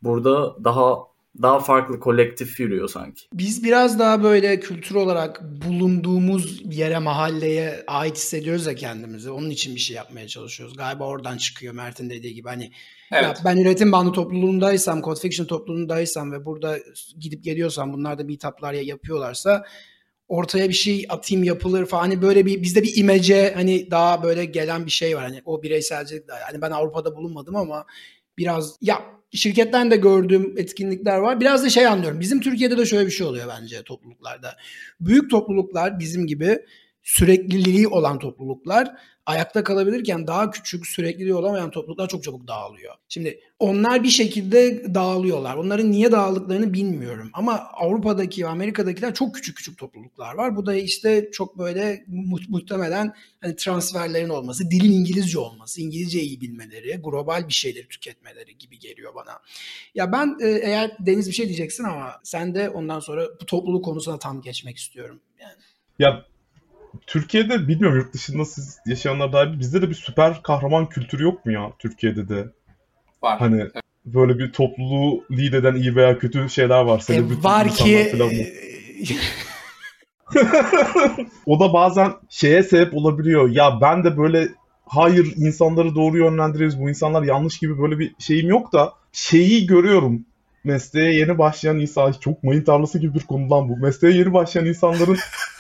[0.03, 3.23] Burada daha daha farklı kolektif yürüyor sanki.
[3.33, 9.31] Biz biraz daha böyle kültür olarak bulunduğumuz yere, mahalleye ait hissediyoruz ya kendimizi.
[9.31, 10.77] Onun için bir şey yapmaya çalışıyoruz.
[10.77, 12.49] Galiba oradan çıkıyor Mert'in dediği gibi.
[12.49, 12.73] Hani
[13.13, 13.25] evet.
[13.25, 16.79] ya ben üretim bandı topluluğundaysam, Code Fiction topluluğundaysam ve burada
[17.21, 19.65] gidip geliyorsam bunlar da meetuplar yapıyorlarsa
[20.29, 22.03] ortaya bir şey atayım yapılır falan.
[22.03, 25.23] Hani böyle bir bizde bir imece hani daha böyle gelen bir şey var.
[25.23, 27.87] Hani o bireyselcilik hani ben Avrupa'da bulunmadım ama
[28.39, 31.41] biraz ya şirketten de gördüğüm etkinlikler var.
[31.41, 32.21] Biraz da şey anlıyorum.
[32.21, 34.57] Bizim Türkiye'de de şöyle bir şey oluyor bence topluluklarda.
[35.01, 36.59] Büyük topluluklar bizim gibi
[37.05, 42.95] sürekliliği olan topluluklar ayakta kalabilirken daha küçük sürekliliği olamayan topluluklar çok çabuk dağılıyor.
[43.09, 45.57] Şimdi onlar bir şekilde dağılıyorlar.
[45.57, 47.31] Onların niye dağıldıklarını bilmiyorum.
[47.33, 50.57] Ama Avrupa'daki Amerika'dakiler çok küçük küçük topluluklar var.
[50.57, 56.41] Bu da işte çok böyle mu- muhtemelen hani transferlerin olması, dilin İngilizce olması, İngilizce iyi
[56.41, 59.41] bilmeleri, global bir şeyleri tüketmeleri gibi geliyor bana.
[59.95, 63.85] Ya ben e, eğer Deniz bir şey diyeceksin ama sen de ondan sonra bu topluluk
[63.85, 65.21] konusuna tam geçmek istiyorum.
[65.41, 65.63] Yani.
[65.99, 66.25] Ya
[67.07, 71.53] Türkiye'de bilmiyorum yurt dışında siz yaşayanlar dair bizde de bir süper kahraman kültürü yok mu
[71.53, 72.49] ya Türkiye'de de?
[73.23, 73.39] Var.
[73.39, 73.73] Hani evet.
[74.05, 77.03] böyle bir topluluğu lead eden iyi veya kötü şeyler var.
[77.11, 78.13] E, var ki
[81.47, 83.51] o da bazen şeye sebep olabiliyor.
[83.51, 84.49] Ya ben de böyle
[84.87, 90.25] hayır insanları doğru yönlendiririz bu insanlar yanlış gibi böyle bir şeyim yok da şeyi görüyorum
[90.65, 93.77] mesleğe yeni başlayan insan çok mayın tarlası gibi bir konudan bu.
[93.77, 95.19] Mesleğe yeni başlayan insanların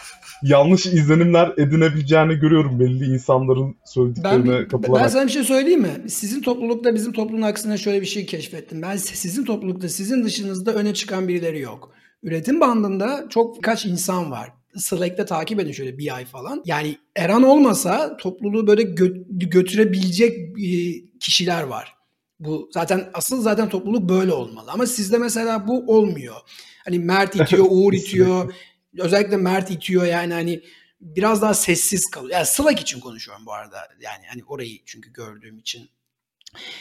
[0.44, 5.04] yanlış izlenimler edinebileceğini görüyorum belli insanların söylediklerine ben, kapılarak.
[5.04, 6.10] Ben sana bir şey söyleyeyim mi?
[6.10, 8.82] Sizin toplulukta bizim toplumun aksine şöyle bir şey keşfettim.
[8.82, 11.92] Ben sizin toplulukta sizin dışınızda öne çıkan birileri yok.
[12.22, 14.48] Üretim bandında çok kaç insan var.
[14.76, 16.62] Slack'te takip edin şöyle bir ay falan.
[16.64, 20.70] Yani Eran olmasa topluluğu böyle gö- götürebilecek e,
[21.20, 21.94] kişiler var.
[22.40, 24.70] Bu zaten asıl zaten topluluk böyle olmalı.
[24.72, 26.34] Ama sizde mesela bu olmuyor.
[26.84, 28.54] Hani Mert itiyor, Uğur itiyor.
[28.98, 30.62] Özellikle Mert itiyor yani hani
[31.00, 32.32] biraz daha sessiz kalıyor.
[32.32, 33.76] Yani Slack için konuşuyorum bu arada.
[34.00, 35.88] Yani hani orayı çünkü gördüğüm için.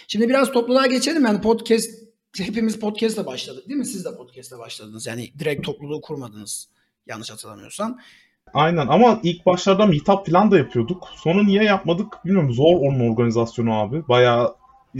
[0.07, 1.25] Şimdi biraz topluluğa geçelim.
[1.25, 1.89] Yani podcast
[2.37, 3.85] hepimiz podcast'la başladık değil mi?
[3.85, 5.07] Siz de podcast'la başladınız.
[5.07, 6.69] Yani direkt topluluğu kurmadınız
[7.07, 7.99] yanlış hatırlamıyorsam.
[8.53, 11.07] Aynen ama ilk başlarda meetup falan da yapıyorduk.
[11.15, 12.53] Sonra niye yapmadık bilmiyorum.
[12.53, 14.07] Zor onun organizasyonu abi.
[14.07, 14.55] Bayağı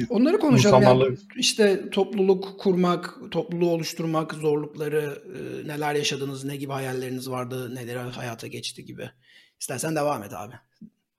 [0.10, 0.82] Onları konuşalım.
[0.84, 7.76] İnsanlarla- Yani işte topluluk kurmak, topluluğu oluşturmak, zorlukları, e, neler yaşadınız, ne gibi hayalleriniz vardı,
[7.76, 9.10] neler hayata geçti gibi.
[9.60, 10.54] İstersen devam et abi.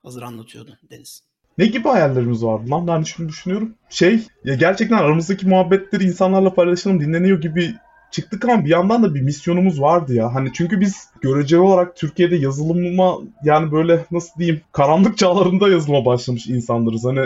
[0.03, 1.23] Hazır anlatıyordun Deniz.
[1.59, 3.75] Ne gibi hayallerimiz vardı lan ben şimdi düşünüyorum.
[3.91, 7.75] Şey ya gerçekten aramızdaki muhabbetleri insanlarla paylaşalım dinleniyor gibi
[8.11, 10.35] çıktık ama bir yandan da bir misyonumuz vardı ya.
[10.35, 16.47] Hani çünkü biz göreceli olarak Türkiye'de yazılıma yani böyle nasıl diyeyim karanlık çağlarında yazılıma başlamış
[16.47, 17.05] insanlarız.
[17.05, 17.21] Hani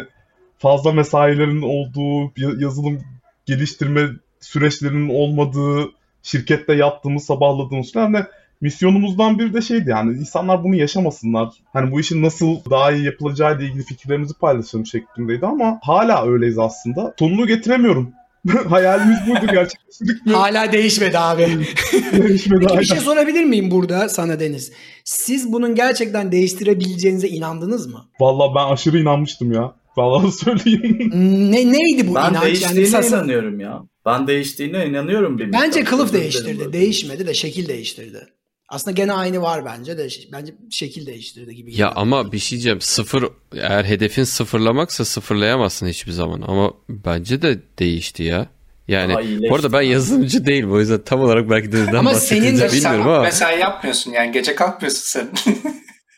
[0.59, 3.01] fazla mesailerin olduğu, ya- yazılım
[3.47, 4.09] geliştirme
[4.40, 5.90] süreçlerinin olmadığı,
[6.23, 8.25] şirkette yattığımız, sabahladığımız falan hani
[8.61, 11.49] misyonumuzdan biri de şeydi yani insanlar bunu yaşamasınlar.
[11.73, 16.59] Hani bu işin nasıl daha iyi yapılacağı ile ilgili fikirlerimizi paylaşalım şeklindeydi ama hala öyleyiz
[16.59, 17.14] aslında.
[17.18, 18.12] Sonunu getiremiyorum.
[18.68, 20.33] Hayalimiz buydu gerçekleştirdik mi?
[20.33, 21.42] Hala değişmedi abi.
[22.12, 24.73] Değişmedi Peki bir şey sorabilir miyim burada sana Deniz?
[25.05, 28.05] Siz bunun gerçekten değiştirebileceğinize inandınız mı?
[28.21, 29.73] Vallahi ben aşırı inanmıştım ya.
[29.98, 31.11] Vallahi söyleyeyim.
[31.52, 32.44] Ne neydi bu Ben inanç?
[32.44, 33.82] değiştiğine mesela- inanıyorum ya.
[34.06, 35.52] Ben değiştiğine inanıyorum bir.
[35.52, 36.58] Bence kılıf değiştirdi.
[36.58, 36.72] böyle.
[36.72, 38.26] Değişmedi de şekil değiştirdi.
[38.68, 41.70] Aslında gene aynı var bence de bence şekil değiştirdi gibi.
[41.70, 41.92] Ya geliyor.
[41.96, 42.80] ama bir şey diyeceğim.
[42.80, 46.42] Sıfır eğer hedefin sıfırlamaksa sıfırlayamazsın hiçbir zaman.
[46.46, 48.46] Ama bence de değişti ya.
[48.88, 50.72] Yani bu arada ben yazılımcı değilim.
[50.72, 53.22] O yüzden tam olarak belki de neden Ama bahsettiğinizi senin de- bilmiyorum sen ama.
[53.22, 55.28] mesai yapmıyorsun yani gece kalkmıyorsun sen.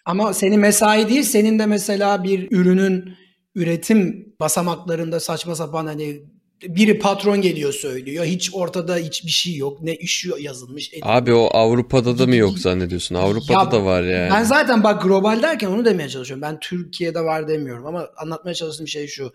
[0.04, 3.14] Ama senin mesai değil, senin de mesela bir ürünün
[3.54, 6.22] üretim basamaklarında saçma sapan hani
[6.62, 8.24] biri patron geliyor söylüyor.
[8.24, 9.82] Hiç ortada hiçbir şey yok.
[9.82, 10.88] Ne iş yazılmış.
[10.88, 11.06] edilmiş.
[11.06, 13.14] Abi o Avrupa'da da mı yok zannediyorsun?
[13.14, 14.30] Avrupa'da Ya da var yani.
[14.30, 16.42] Ben zaten bak global derken onu demeye çalışıyorum.
[16.42, 19.32] Ben Türkiye'de var demiyorum ama anlatmaya çalıştığım şey şu.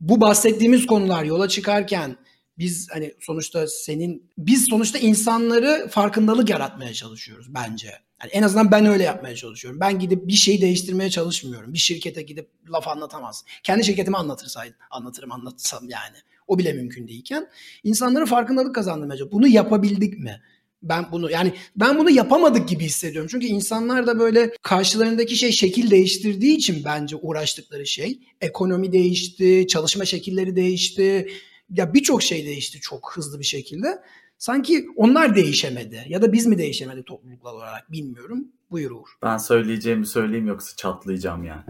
[0.00, 2.16] Bu bahsettiğimiz konular yola çıkarken
[2.58, 7.90] biz hani sonuçta senin biz sonuçta insanları farkındalık yaratmaya çalışıyoruz bence.
[8.22, 9.80] Yani en azından ben öyle yapmaya çalışıyorum.
[9.80, 11.72] Ben gidip bir şeyi değiştirmeye çalışmıyorum.
[11.72, 13.44] Bir şirkete gidip laf anlatamaz.
[13.62, 16.16] Kendi şirketimi anlatırsaydım anlatırım anlatsam yani.
[16.46, 17.48] O bile mümkün değilken
[17.84, 19.32] insanlara farkındalık kazandırmaya.
[19.32, 20.40] Bunu yapabildik mi?
[20.82, 23.28] Ben bunu yani ben bunu yapamadık gibi hissediyorum.
[23.30, 28.18] Çünkü insanlar da böyle karşılarındaki şey şekil değiştirdiği için bence uğraştıkları şey.
[28.40, 31.28] Ekonomi değişti, çalışma şekilleri değişti.
[31.70, 33.98] Ya birçok şey değişti çok hızlı bir şekilde.
[34.38, 38.48] Sanki onlar değişemedi ya da biz mi değişemedik topluluklar olarak bilmiyorum.
[38.70, 39.08] Buyur Uğur.
[39.22, 41.64] Ben söyleyeceğimi söyleyeyim yoksa çatlayacağım yani.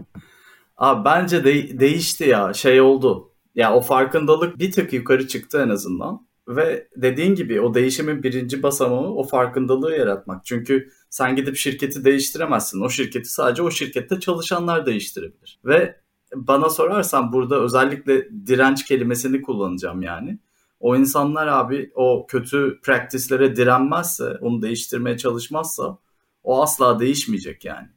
[0.77, 3.31] Abi bence de- değişti ya şey oldu.
[3.55, 6.27] Ya o farkındalık bir tık yukarı çıktı en azından.
[6.47, 10.45] Ve dediğin gibi o değişimin birinci basamağı o farkındalığı yaratmak.
[10.45, 12.81] Çünkü sen gidip şirketi değiştiremezsin.
[12.81, 15.59] O şirketi sadece o şirkette çalışanlar değiştirebilir.
[15.65, 15.95] Ve
[16.35, 20.39] bana sorarsan burada özellikle direnç kelimesini kullanacağım yani.
[20.79, 25.97] O insanlar abi o kötü practice'lere direnmezse, onu değiştirmeye çalışmazsa
[26.43, 27.87] o asla değişmeyecek yani.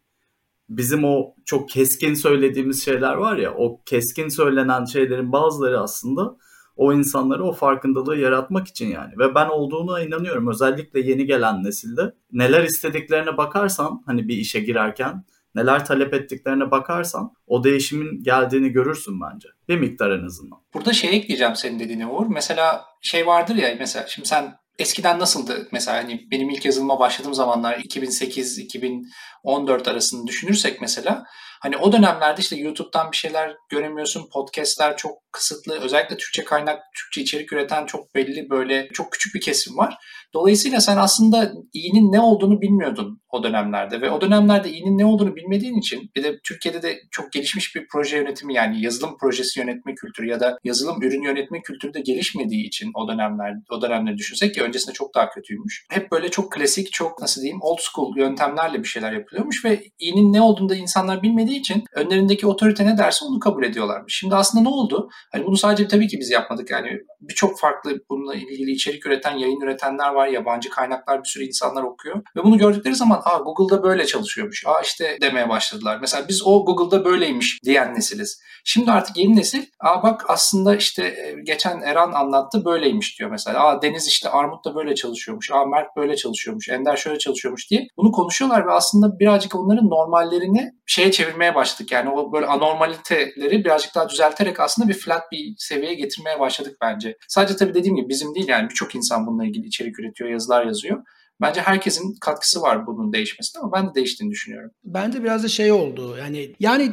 [0.68, 6.37] Bizim o çok keskin söylediğimiz şeyler var ya, o keskin söylenen şeylerin bazıları aslında
[6.77, 9.18] o insanlara o farkındalığı yaratmak için yani.
[9.18, 10.49] Ve ben olduğuna inanıyorum.
[10.49, 17.32] Özellikle yeni gelen nesilde neler istediklerine bakarsan hani bir işe girerken neler talep ettiklerine bakarsan
[17.46, 19.48] o değişimin geldiğini görürsün bence.
[19.68, 20.58] Bir miktar en azından.
[20.74, 22.26] Burada şey ekleyeceğim senin dediğine Uğur.
[22.26, 27.34] Mesela şey vardır ya mesela şimdi sen eskiden nasıldı mesela hani benim ilk yazılıma başladığım
[27.34, 31.24] zamanlar 2008-2014 arasını düşünürsek mesela
[31.62, 34.29] hani o dönemlerde işte YouTube'dan bir şeyler göremiyorsun.
[34.33, 35.81] Podcast'ler çok kısıtlı.
[35.81, 39.98] Özellikle Türkçe kaynak, Türkçe içerik üreten çok belli böyle çok küçük bir kesim var.
[40.35, 45.37] Dolayısıyla sen aslında iyinin ne olduğunu bilmiyordun o dönemlerde ve o dönemlerde iyinin ne olduğunu
[45.37, 49.94] bilmediğin için bir de Türkiye'de de çok gelişmiş bir proje yönetimi yani yazılım projesi yönetme
[49.94, 54.55] kültürü ya da yazılım ürün yönetme kültürü de gelişmediği için o dönemler o dönemleri düşünsek
[54.55, 55.87] ki öncesinde çok daha kötüymüş.
[55.90, 60.33] Hep böyle çok klasik çok nasıl diyeyim old school yöntemlerle bir şeyler yapılıyormuş ve iyinin
[60.33, 64.14] ne olduğunu da insanlar bilmediği edildiği için önlerindeki otorite ne derse onu kabul ediyorlarmış.
[64.18, 65.09] Şimdi aslında ne oldu?
[65.32, 66.70] Hani bunu sadece tabii ki biz yapmadık.
[66.70, 66.88] Yani
[67.20, 70.28] birçok farklı bununla ilgili içerik üreten, yayın üretenler var.
[70.28, 72.22] Yabancı kaynaklar bir sürü insanlar okuyor.
[72.36, 74.66] Ve bunu gördükleri zaman aa Google'da böyle çalışıyormuş.
[74.66, 75.98] Aa işte demeye başladılar.
[76.00, 78.42] Mesela biz o Google'da böyleymiş diyen nesiliz.
[78.64, 83.66] Şimdi artık yeni nesil aa bak aslında işte e, geçen Eran anlattı böyleymiş diyor mesela.
[83.66, 85.50] Aa Deniz işte Armut da böyle çalışıyormuş.
[85.50, 86.68] Aa Mert böyle çalışıyormuş.
[86.68, 87.86] Ender şöyle çalışıyormuş diye.
[87.96, 91.93] Bunu konuşuyorlar ve aslında birazcık onların normallerini şeye çevirmeye başladık.
[91.93, 97.16] Yani o böyle anormaliteleri birazcık daha düzelterek aslında bir flat bir seviyeye getirmeye başladık bence.
[97.28, 101.03] Sadece tabii dediğim gibi bizim değil yani birçok insan bununla ilgili içerik üretiyor, yazılar yazıyor.
[101.43, 104.70] Bence herkesin katkısı var bunun değişmesine ama ben de değiştiğini düşünüyorum.
[104.84, 106.16] Bence biraz da şey oldu.
[106.18, 106.93] Yani yani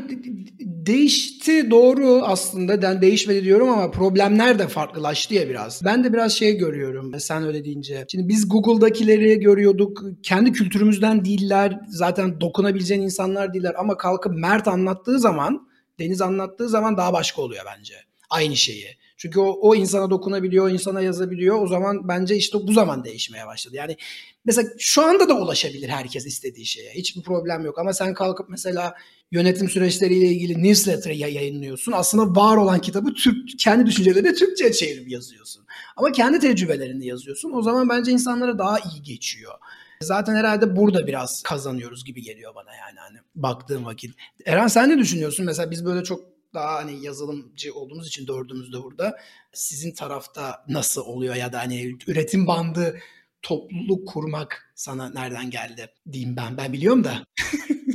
[0.60, 2.82] değişti doğru aslında.
[2.82, 5.82] Ben değişmedi diyorum ama problemler de farklılaştı ya biraz.
[5.86, 8.06] Ben de biraz şey görüyorum sen öyle deyince.
[8.12, 10.04] Şimdi biz Google'dakileri görüyorduk.
[10.24, 11.80] Kendi kültürümüzden değiller.
[11.88, 15.70] Zaten dokunabileceğin insanlar değiller ama kalkıp Mert anlattığı zaman,
[16.00, 17.93] Deniz anlattığı zaman daha başka oluyor bence.
[18.30, 18.99] Aynı şeyi.
[19.20, 21.61] Çünkü o, o insana dokunabiliyor, o insana yazabiliyor.
[21.61, 23.76] O zaman bence işte bu zaman değişmeye başladı.
[23.76, 23.97] Yani
[24.45, 26.91] mesela şu anda da ulaşabilir herkes istediği şeye.
[26.91, 27.80] Hiçbir problem yok.
[27.80, 28.93] Ama sen kalkıp mesela
[29.32, 31.91] yönetim süreçleriyle ilgili newsletter yayınlıyorsun.
[31.91, 35.65] Aslında var olan kitabı Türk, kendi düşüncelerini Türkçe çevirip yazıyorsun.
[35.97, 37.51] Ama kendi tecrübelerini yazıyorsun.
[37.51, 39.53] O zaman bence insanlara daha iyi geçiyor.
[40.01, 44.15] Zaten herhalde burada biraz kazanıyoruz gibi geliyor bana yani hani baktığım vakit.
[44.45, 45.45] Eren sen ne düşünüyorsun?
[45.45, 49.18] Mesela biz böyle çok daha hani yazılımcı olduğumuz için dördümüz de burada.
[49.54, 53.00] Sizin tarafta nasıl oluyor ya da hani üretim bandı
[53.41, 56.58] topluluk kurmak sana nereden geldi diyeyim ben.
[56.58, 57.26] Ben biliyorum da.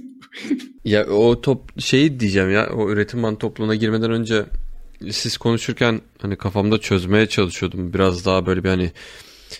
[0.84, 4.46] ya o top şeyi diyeceğim ya o üretim bandı topluluğuna girmeden önce
[5.10, 7.92] siz konuşurken hani kafamda çözmeye çalışıyordum.
[7.92, 8.92] Biraz daha böyle bir hani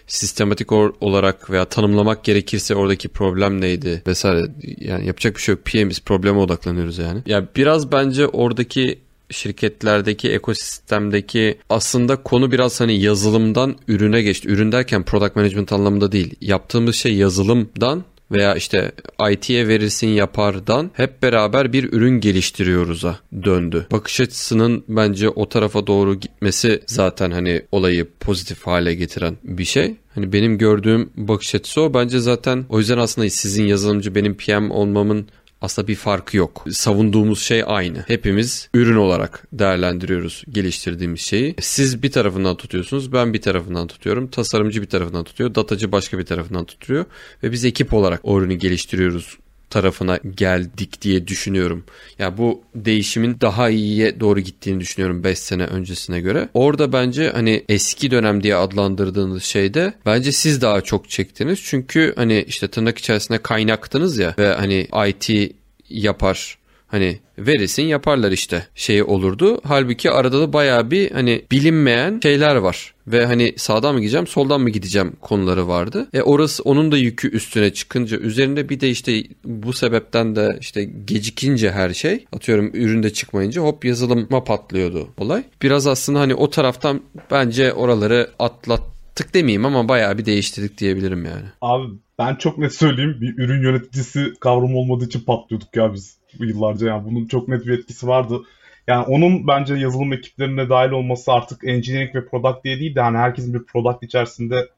[0.07, 4.47] sistematik olarak veya tanımlamak gerekirse oradaki problem neydi vesaire
[4.79, 5.65] yani yapacak bir şey yok.
[5.65, 7.23] PM'iz probleme odaklanıyoruz yani.
[7.27, 8.99] Ya biraz bence oradaki
[9.31, 14.49] şirketlerdeki ekosistemdeki aslında konu biraz hani yazılımdan ürüne geçti.
[14.49, 16.35] Ürün derken product management anlamında değil.
[16.41, 18.05] Yaptığımız şey yazılımdan
[18.35, 18.93] veya işte
[19.31, 23.87] IT'ye verirsin yapardan hep beraber bir ürün geliştiriyoruz'a döndü.
[23.93, 29.95] Bakış açısının bence o tarafa doğru gitmesi zaten hani olayı pozitif hale getiren bir şey.
[30.15, 31.95] Hani benim gördüğüm bakış açısı o.
[31.95, 35.29] Bence zaten o yüzden aslında sizin yazılımcı benim PM olmamın
[35.65, 36.65] aslında bir farkı yok.
[36.71, 38.05] Savunduğumuz şey aynı.
[38.07, 41.55] Hepimiz ürün olarak değerlendiriyoruz geliştirdiğimiz şeyi.
[41.61, 44.29] Siz bir tarafından tutuyorsunuz, ben bir tarafından tutuyorum.
[44.29, 47.05] Tasarımcı bir tarafından tutuyor, datacı başka bir tarafından tutuyor
[47.43, 49.39] ve biz ekip olarak o ürünü geliştiriyoruz
[49.75, 51.85] tarafına geldik diye düşünüyorum.
[52.19, 56.49] Ya yani bu değişimin daha iyiye doğru gittiğini düşünüyorum 5 sene öncesine göre.
[56.55, 61.61] Orada bence hani eski dönem diye adlandırdığınız şeyde bence siz daha çok çektiniz.
[61.63, 65.55] Çünkü hani işte tırnak içerisinde kaynaktınız ya ve hani IT
[65.91, 66.59] yapar
[66.95, 69.61] Hani veresin yaparlar işte şey olurdu.
[69.65, 72.95] Halbuki arada da baya bir hani bilinmeyen şeyler var.
[73.07, 76.09] Ve hani sağdan mı gideceğim soldan mı gideceğim konuları vardı.
[76.13, 80.85] E orası onun da yükü üstüne çıkınca üzerinde bir de işte bu sebepten de işte
[80.85, 85.43] gecikince her şey atıyorum üründe çıkmayınca hop yazılıma patlıyordu olay.
[85.63, 91.47] Biraz aslında hani o taraftan bence oraları atlattık demeyeyim ama bayağı bir değiştirdik diyebilirim yani.
[91.61, 91.87] Abi
[92.19, 97.05] ben çok net söyleyeyim bir ürün yöneticisi kavramı olmadığı için patlıyorduk ya biz yıllarca yani
[97.05, 98.41] bunun çok net bir etkisi vardı.
[98.87, 103.17] Yani onun bence yazılım ekiplerine dahil olması artık engineering ve product diye değil de hani
[103.17, 104.69] herkesin bir product içerisinde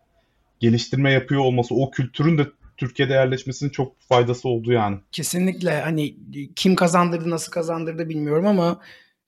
[0.61, 2.47] geliştirme yapıyor olması, o kültürün de
[2.77, 4.99] Türkiye'de yerleşmesinin çok faydası oldu yani.
[5.13, 6.17] Kesinlikle hani
[6.57, 8.81] kim kazandırdı nasıl kazandırdı bilmiyorum ama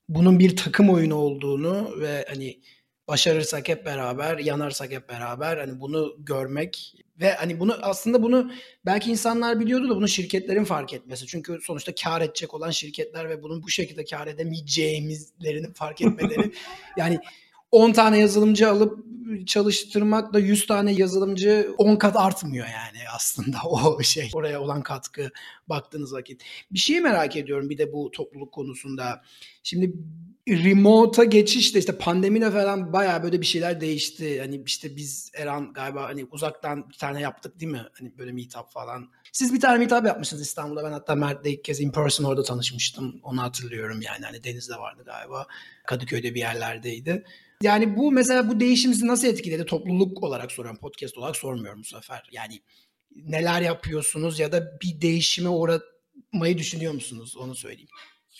[0.09, 2.59] bunun bir takım oyunu olduğunu ve hani
[3.09, 8.51] başarırsak hep beraber, yanarsak hep beraber hani bunu görmek ve hani bunu aslında bunu
[8.85, 11.27] belki insanlar biliyordu da bunu şirketlerin fark etmesi.
[11.27, 16.51] Çünkü sonuçta kar edecek olan şirketler ve bunun bu şekilde kar edemeyeceğimizlerini fark etmeleri
[16.97, 17.19] yani
[17.71, 19.05] 10 tane yazılımcı alıp
[19.47, 25.31] çalıştırmakla 100 tane yazılımcı 10 kat artmıyor yani aslında o şey oraya olan katkı
[25.69, 26.41] baktığınız vakit.
[26.71, 29.21] Bir şeyi merak ediyorum bir de bu topluluk konusunda.
[29.63, 29.93] Şimdi
[30.49, 34.39] remote'a geçiş de işte pandemiyle falan bayağı böyle bir şeyler değişti.
[34.39, 37.85] Hani işte biz Eran galiba hani uzaktan bir tane yaptık değil mi?
[37.99, 39.09] Hani böyle meetup falan.
[39.31, 40.83] Siz bir tane meetup yapmışsınız İstanbul'da.
[40.83, 43.19] Ben hatta Mert'le ilk kez in person orada tanışmıştım.
[43.23, 44.25] Onu hatırlıyorum yani.
[44.25, 45.47] Hani Deniz'de vardı galiba.
[45.85, 47.25] Kadıköy'de bir yerlerdeydi.
[47.61, 49.65] Yani bu mesela bu değişim sizi nasıl etkiledi?
[49.65, 50.79] Topluluk olarak soruyorum.
[50.79, 52.29] Podcast olarak sormuyorum bu sefer.
[52.31, 52.59] Yani
[53.15, 57.37] neler yapıyorsunuz ya da bir değişime uğratmayı düşünüyor musunuz?
[57.37, 57.89] Onu söyleyeyim.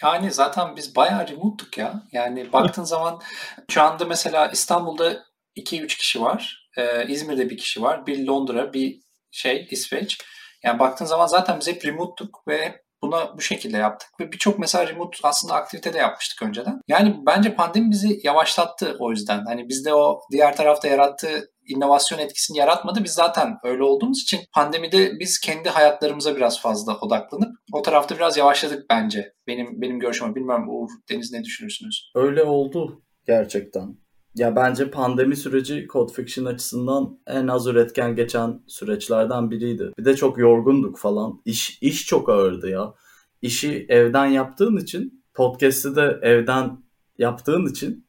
[0.04, 2.04] Yani zaten biz bayağı remote'tuk ya.
[2.12, 3.22] Yani baktığın zaman
[3.70, 5.26] şu anda mesela İstanbul'da
[5.56, 6.70] 2-3 kişi var.
[6.78, 8.06] Ee, İzmir'de bir kişi var.
[8.08, 10.18] Bir Londra, bir şey İsveç.
[10.64, 14.88] Yani baktığın zaman zaten biz hep remote'tuk ve Buna bu şekilde yaptık ve birçok mesela
[14.88, 16.82] remote aslında aktivite de yapmıştık önceden.
[16.88, 19.46] Yani bence pandemi bizi yavaşlattı o yüzden.
[19.46, 23.04] Hani bizde o diğer tarafta yarattığı inovasyon etkisini yaratmadı.
[23.04, 28.38] Biz zaten öyle olduğumuz için pandemide biz kendi hayatlarımıza biraz fazla odaklanıp o tarafta biraz
[28.38, 29.34] yavaşladık bence.
[29.48, 32.12] Benim benim görüşüm bilmiyorum Uğur Deniz ne düşünürsünüz?
[32.16, 33.98] Öyle oldu gerçekten.
[34.36, 39.92] Ya bence pandemi süreci Code Fiction açısından en az üretken geçen süreçlerden biriydi.
[40.00, 41.42] Bir de çok yorgunduk falan.
[41.46, 42.94] İş, iş çok ağırdı ya.
[43.42, 46.84] İşi evden yaptığın için, podcast'i de evden
[47.18, 48.08] yaptığın için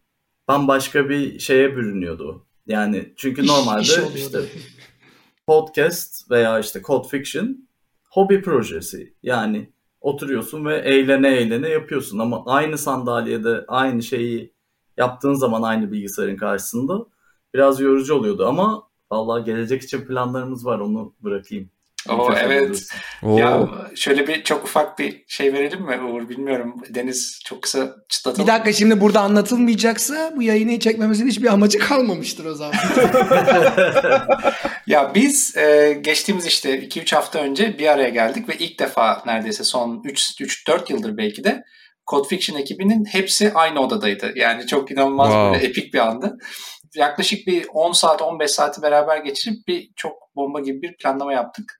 [0.48, 2.46] bambaşka bir şeye bürünüyordu.
[2.70, 4.38] Yani çünkü normalde iş, iş işte
[5.46, 7.68] podcast veya işte Code Fiction
[8.10, 9.14] hobi projesi.
[9.22, 14.52] Yani oturuyorsun ve eğlene eğlene yapıyorsun ama aynı sandalyede aynı şeyi
[14.96, 17.06] yaptığın zaman aynı bilgisayarın karşısında
[17.54, 21.70] biraz yorucu oluyordu ama vallahi gelecek için planlarımız var onu bırakayım.
[22.08, 22.86] Oo, evet.
[23.22, 23.38] Oo.
[23.38, 26.74] Ya şöyle bir çok ufak bir şey verelim mi Uğur bilmiyorum.
[26.88, 28.46] Deniz çok kısa çıtlatalım.
[28.46, 32.74] Bir dakika şimdi burada anlatılmayacaksa bu yayını çekmemizin hiçbir amacı kalmamıştır o zaman.
[34.86, 39.64] ya biz e, geçtiğimiz işte 2-3 hafta önce bir araya geldik ve ilk defa neredeyse
[39.64, 41.62] son 3-4 yıldır belki de
[42.10, 44.32] Code Fiction ekibinin hepsi aynı odadaydı.
[44.36, 45.54] Yani çok inanılmaz wow.
[45.54, 46.36] böyle epik bir andı.
[46.94, 51.79] Yaklaşık bir 10 saat 15 saati beraber geçirip bir çok bomba gibi bir planlama yaptık.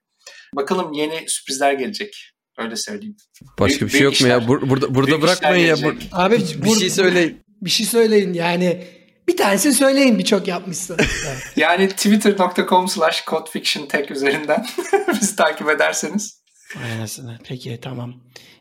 [0.55, 2.15] Bakalım yeni sürprizler gelecek.
[2.57, 3.15] Öyle söyleyeyim.
[3.59, 4.49] Başka büyük, bir şey yok işler, mu ya?
[4.49, 5.75] Bur- burada burada bırakmayın ya.
[5.75, 7.41] Bur- Abi bir bur- şey söyleyin.
[7.61, 8.83] Bir şey söyleyin yani.
[9.27, 10.97] Bir tanesi söyleyin birçok yapmışsın.
[11.55, 14.65] yani twitter.com slash codefictiontech üzerinden
[15.21, 16.41] bizi takip ederseniz.
[16.83, 17.39] Aynısını.
[17.43, 18.13] Peki tamam.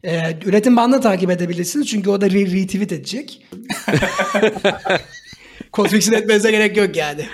[0.05, 3.43] Ee, üretim bandını takip edebilirsiniz çünkü o da re- retweet edecek.
[5.73, 7.27] Codefix'in etmenize gerek yok yani.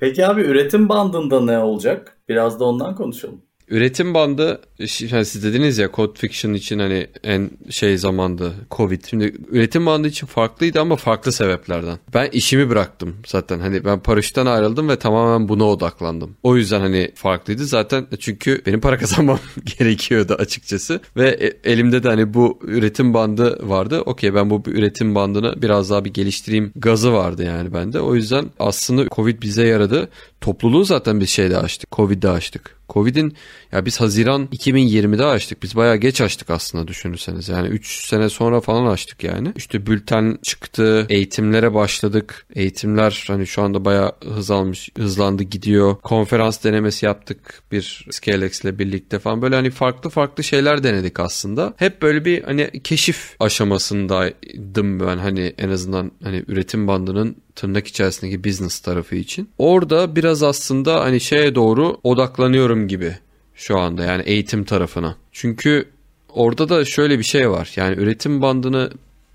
[0.00, 2.22] Peki abi üretim bandında ne olacak?
[2.28, 3.42] Biraz da ondan konuşalım.
[3.70, 4.60] Üretim bandı
[5.00, 9.04] yani siz dediniz ya Code Fiction için hani en şey zamandı Covid.
[9.10, 11.98] Şimdi üretim bandı için farklıydı ama farklı sebeplerden.
[12.14, 13.60] Ben işimi bıraktım zaten.
[13.60, 16.36] Hani ben paraşütten ayrıldım ve tamamen buna odaklandım.
[16.42, 19.38] O yüzden hani farklıydı zaten çünkü benim para kazanmam
[19.78, 21.00] gerekiyordu açıkçası.
[21.16, 24.00] Ve e, elimde de hani bu üretim bandı vardı.
[24.00, 28.00] Okey ben bu üretim bandını biraz daha bir geliştireyim gazı vardı yani bende.
[28.00, 30.08] O yüzden aslında Covid bize yaradı.
[30.40, 31.90] Topluluğu zaten bir şeyde açtık.
[31.92, 32.80] Covid'de açtık.
[32.88, 33.34] Covid'in
[33.72, 35.62] ya biz Haziran 2020'de açtık.
[35.62, 37.48] Biz bayağı geç açtık aslında düşünürseniz.
[37.48, 39.52] Yani 3 sene sonra falan açtık yani.
[39.56, 42.46] İşte bülten çıktı, eğitimlere başladık.
[42.54, 45.96] Eğitimler hani şu anda bayağı hız almış, hızlandı gidiyor.
[45.96, 49.42] Konferans denemesi yaptık bir Scalex ile birlikte falan.
[49.42, 51.74] Böyle hani farklı farklı şeyler denedik aslında.
[51.76, 58.44] Hep böyle bir hani keşif aşamasındaydım ben hani en azından hani üretim bandının tırnak içerisindeki
[58.44, 59.50] business tarafı için.
[59.58, 63.16] Orada biraz aslında hani şeye doğru odaklanıyorum gibi
[63.60, 65.16] şu anda yani eğitim tarafına.
[65.32, 65.88] Çünkü
[66.28, 67.72] orada da şöyle bir şey var.
[67.76, 68.90] Yani üretim bandını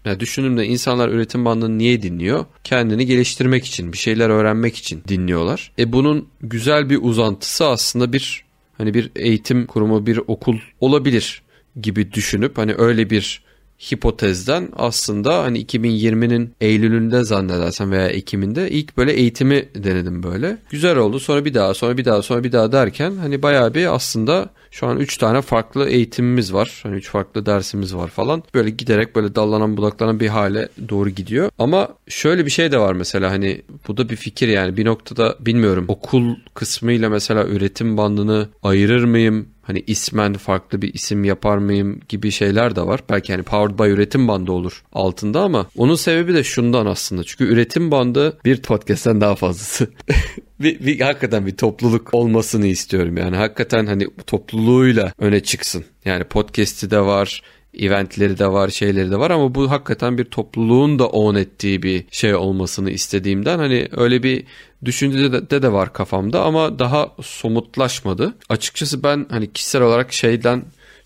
[0.06, 2.46] ya düşündüğümde insanlar üretim bandını niye dinliyor?
[2.64, 5.72] Kendini geliştirmek için, bir şeyler öğrenmek için dinliyorlar.
[5.80, 8.46] E bunun güzel bir uzantısı aslında bir
[8.78, 11.42] hani bir eğitim kurumu, bir okul olabilir
[11.82, 13.44] gibi düşünüp hani öyle bir
[13.92, 20.58] hipotezden aslında hani 2020'nin Eylül'ünde zannedersem veya Ekim'inde ilk böyle eğitimi denedim böyle.
[20.70, 21.20] Güzel oldu.
[21.20, 24.88] Sonra bir daha, sonra bir daha, sonra bir daha derken hani bayağı bir aslında şu
[24.88, 26.80] an 3 tane farklı eğitimimiz var.
[26.84, 28.44] Hani 3 farklı dersimiz var falan.
[28.54, 31.50] Böyle giderek böyle dallanan budaklanan bir hale doğru gidiyor.
[31.60, 35.36] Ama şöyle bir şey de var mesela hani bu da bir fikir yani bir noktada
[35.40, 39.48] bilmiyorum okul kısmıyla mesela üretim bandını ayırır mıyım?
[39.68, 43.00] Hani ismen farklı bir isim yapar mıyım gibi şeyler de var.
[43.10, 47.24] Belki hani Powered by üretim bandı olur altında ama onun sebebi de şundan aslında.
[47.24, 49.88] Çünkü üretim bandı bir podcast'ten daha fazlası.
[50.60, 53.18] bir, bir, hakikaten bir topluluk olmasını istiyorum.
[53.18, 55.86] Yani hakikaten hani topluluğuyla öne çıksın.
[56.06, 57.42] Yani podcast'i de var,
[57.80, 62.06] eventleri de var, şeyleri de var ama bu hakikaten bir topluluğun da own ettiği bir
[62.12, 64.44] şey olmasını istediğimden hani öyle bir
[64.86, 68.36] düşünce de, de, var kafamda ama daha somutlaşmadı.
[68.50, 70.64] Açıkçası ben hani kişisel olarak şeyden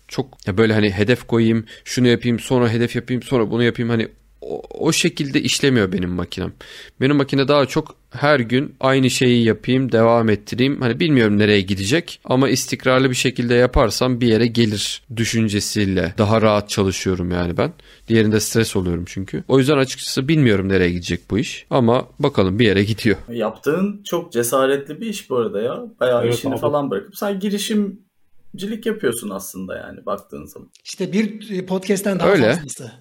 [0.08, 4.08] çok ya böyle hani hedef koyayım, şunu yapayım, sonra hedef yapayım, sonra bunu yapayım hani
[4.50, 6.52] o, o şekilde işlemiyor benim makinem.
[7.00, 10.80] Benim makine daha çok her gün aynı şeyi yapayım, devam ettireyim.
[10.80, 16.68] Hani bilmiyorum nereye gidecek ama istikrarlı bir şekilde yaparsam bir yere gelir düşüncesiyle daha rahat
[16.68, 17.72] çalışıyorum yani ben.
[18.08, 19.44] Diğerinde stres oluyorum çünkü.
[19.48, 23.16] O yüzden açıkçası bilmiyorum nereye gidecek bu iş ama bakalım bir yere gidiyor.
[23.28, 25.82] Yaptığın çok cesaretli bir iş bu arada ya.
[26.00, 26.60] Bayağı evet, işini abi.
[26.60, 30.70] falan bırakıp sen girişimcilik yapıyorsun aslında yani baktığın zaman.
[30.84, 32.54] İşte bir podcast'ten daha Öyle.
[32.54, 32.92] fazlası.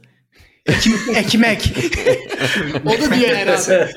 [1.16, 1.74] Ekmek.
[2.86, 3.90] o da diyor herhalde.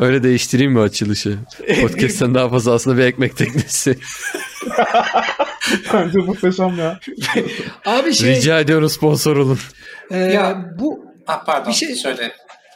[0.00, 1.38] Öyle değiştireyim mi açılışı?
[1.80, 3.98] Podcast'ten daha fazla aslında bir ekmek teknesi.
[5.92, 7.00] Bence muhteşem ya.
[7.86, 9.58] Abi şey Rica ediyorum sponsor olun.
[10.10, 12.32] e, Ya- bu Ah pardon Bir şey- söyle.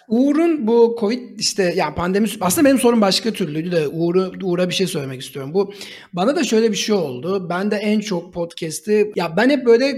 [0.08, 4.74] Uğur'un bu Covid işte yani pandemi aslında benim sorum başka türlüydü de Uğur'u, Uğur'a bir
[4.74, 5.54] şey söylemek istiyorum.
[5.54, 5.74] Bu
[6.12, 7.46] bana da şöyle bir şey oldu.
[7.50, 9.92] Ben de en çok podcast'i ya ben hep böyle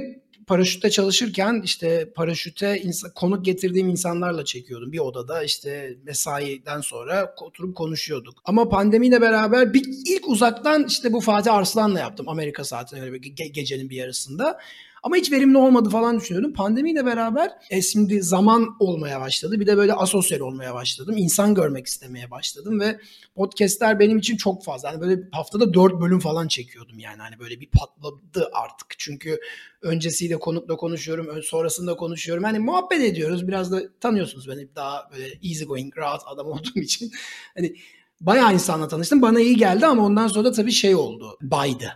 [0.46, 4.92] paraşütte çalışırken işte paraşüte insan, konuk getirdiğim insanlarla çekiyordum.
[4.92, 8.42] Bir odada işte mesaiden sonra oturup konuşuyorduk.
[8.44, 13.52] Ama pandemiyle beraber bir ilk uzaktan işte bu Fatih Arslan'la yaptım Amerika saatine göre ge-
[13.52, 14.58] gecenin bir yarısında.
[15.02, 16.52] Ama hiç verimli olmadı falan düşünüyordum.
[16.52, 19.60] Pandemiyle beraber e, şimdi zaman olmaya başladı.
[19.60, 21.14] Bir de böyle asosyal olmaya başladım.
[21.18, 22.98] İnsan görmek istemeye başladım ve
[23.34, 24.92] podcastler benim için çok fazla.
[24.92, 27.18] Hani böyle haftada dört bölüm falan çekiyordum yani.
[27.18, 28.98] Hani böyle bir patladı artık.
[28.98, 29.40] Çünkü
[29.82, 32.44] öncesiyle konukla konuşuyorum, sonrasında konuşuyorum.
[32.44, 33.48] Hani muhabbet ediyoruz.
[33.48, 37.10] Biraz da tanıyorsunuz beni daha böyle easy going, rahat adam olduğum için.
[37.54, 37.74] Hani
[38.20, 39.22] bayağı insanla tanıştım.
[39.22, 41.38] Bana iyi geldi ama ondan sonra da tabii şey oldu.
[41.40, 41.92] Baydı.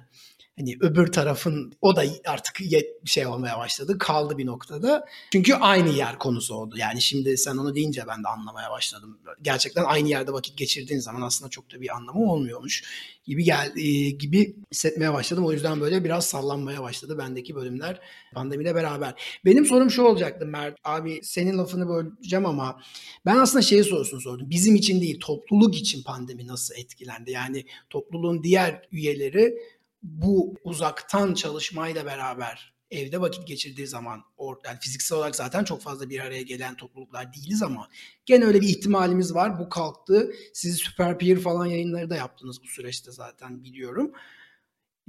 [0.58, 2.60] Hani öbür tarafın o da artık
[3.04, 3.98] şey olmaya başladı.
[3.98, 5.06] Kaldı bir noktada.
[5.32, 6.74] Çünkü aynı yer konusu oldu.
[6.78, 9.18] Yani şimdi sen onu deyince ben de anlamaya başladım.
[9.42, 12.84] Gerçekten aynı yerde vakit geçirdiğin zaman aslında çok da bir anlamı olmuyormuş
[13.26, 15.46] gibi gel e, gibi hissetmeye başladım.
[15.46, 18.00] O yüzden böyle biraz sallanmaya başladı bendeki bölümler
[18.34, 19.40] pandemiyle beraber.
[19.44, 22.80] Benim sorum şu olacaktı Mert abi senin lafını böleceğim ama
[23.26, 24.50] ben aslında şeyi sorusunu sordum.
[24.50, 27.30] Bizim için değil topluluk için pandemi nasıl etkilendi?
[27.30, 29.58] Yani topluluğun diğer üyeleri
[30.06, 36.10] bu uzaktan çalışmayla beraber evde vakit geçirdiği zaman or, yani fiziksel olarak zaten çok fazla
[36.10, 37.88] bir araya gelen topluluklar değiliz ama
[38.26, 39.58] gene öyle bir ihtimalimiz var.
[39.58, 40.32] Bu kalktı.
[40.52, 44.12] Siz Super Peer falan yayınları da yaptınız bu süreçte zaten biliyorum.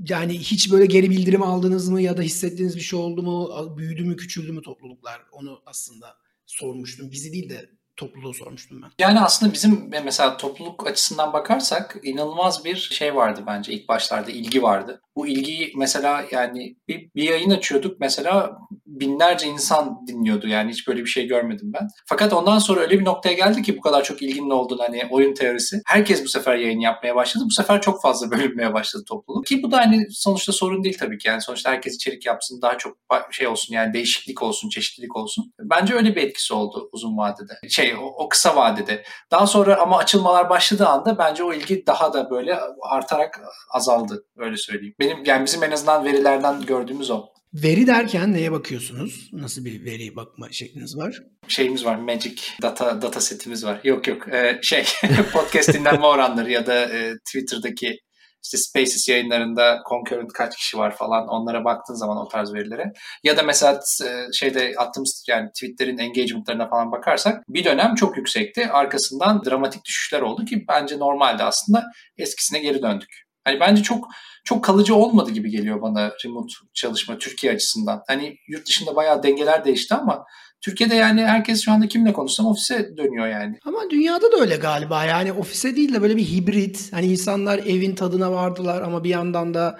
[0.09, 3.77] Yani hiç böyle geri bildirim aldınız mı ya da hissettiğiniz bir şey oldu mu?
[3.77, 5.21] Büyüdü mü, küçüldü mü topluluklar?
[5.31, 7.11] Onu aslında sormuştum.
[7.11, 8.89] Bizi değil de topluluğu sormuştum ben.
[8.99, 14.63] Yani aslında bizim mesela topluluk açısından bakarsak inanılmaz bir şey vardı bence ilk başlarda ilgi
[14.63, 15.01] vardı.
[15.15, 21.01] Bu ilgiyi mesela yani bir, bir yayın açıyorduk mesela binlerce insan dinliyordu yani hiç böyle
[21.01, 21.87] bir şey görmedim ben.
[22.05, 25.33] Fakat ondan sonra öyle bir noktaya geldi ki bu kadar çok ilginin olduğunu hani oyun
[25.33, 25.81] teorisi.
[25.85, 27.43] Herkes bu sefer yayın yapmaya başladı.
[27.47, 29.45] Bu sefer çok fazla bölünmeye başladı topluluk.
[29.45, 31.27] Ki bu da hani sonuçta sorun değil tabii ki.
[31.27, 32.97] Yani sonuçta herkes içerik yapsın daha çok
[33.31, 35.53] şey olsun yani değişiklik olsun, çeşitlilik olsun.
[35.59, 37.53] Bence öyle bir etkisi oldu uzun vadede.
[37.69, 39.03] Şey o, o kısa vadede.
[39.31, 44.57] Daha sonra ama açılmalar başladığı anda bence o ilgi daha da böyle artarak azaldı öyle
[44.57, 44.95] söyleyeyim.
[44.99, 47.25] Benim yani bizim en azından verilerden gördüğümüz o.
[47.53, 49.29] Veri derken neye bakıyorsunuz?
[49.33, 51.19] Nasıl bir veri bakma şekliniz var?
[51.47, 53.79] Şeyimiz var, Magic data data setimiz var.
[53.83, 54.85] Yok yok, ee, şey
[55.33, 57.99] podcast dinlenme oranları ya da e, Twitter'daki
[58.43, 62.93] işte Spaces yayınlarında concurrent kaç kişi var falan onlara baktığın zaman o tarz verilere.
[63.23, 68.67] Ya da mesela e, şeyde attığımız yani tweetlerin engagement'larına falan bakarsak bir dönem çok yüksekti.
[68.67, 71.83] Arkasından dramatik düşüşler oldu ki bence normalde aslında
[72.17, 73.27] eskisine geri döndük.
[73.43, 74.07] Hani bence çok
[74.45, 78.03] çok kalıcı olmadı gibi geliyor bana remote çalışma Türkiye açısından.
[78.07, 80.25] Hani yurt dışında bayağı dengeler değişti ama
[80.61, 83.57] Türkiye'de yani herkes şu anda kimle konuşsam ofise dönüyor yani.
[83.65, 85.05] Ama dünyada da öyle galiba.
[85.05, 86.93] Yani ofise değil de böyle bir hibrit.
[86.93, 89.79] Hani insanlar evin tadına vardılar ama bir yandan da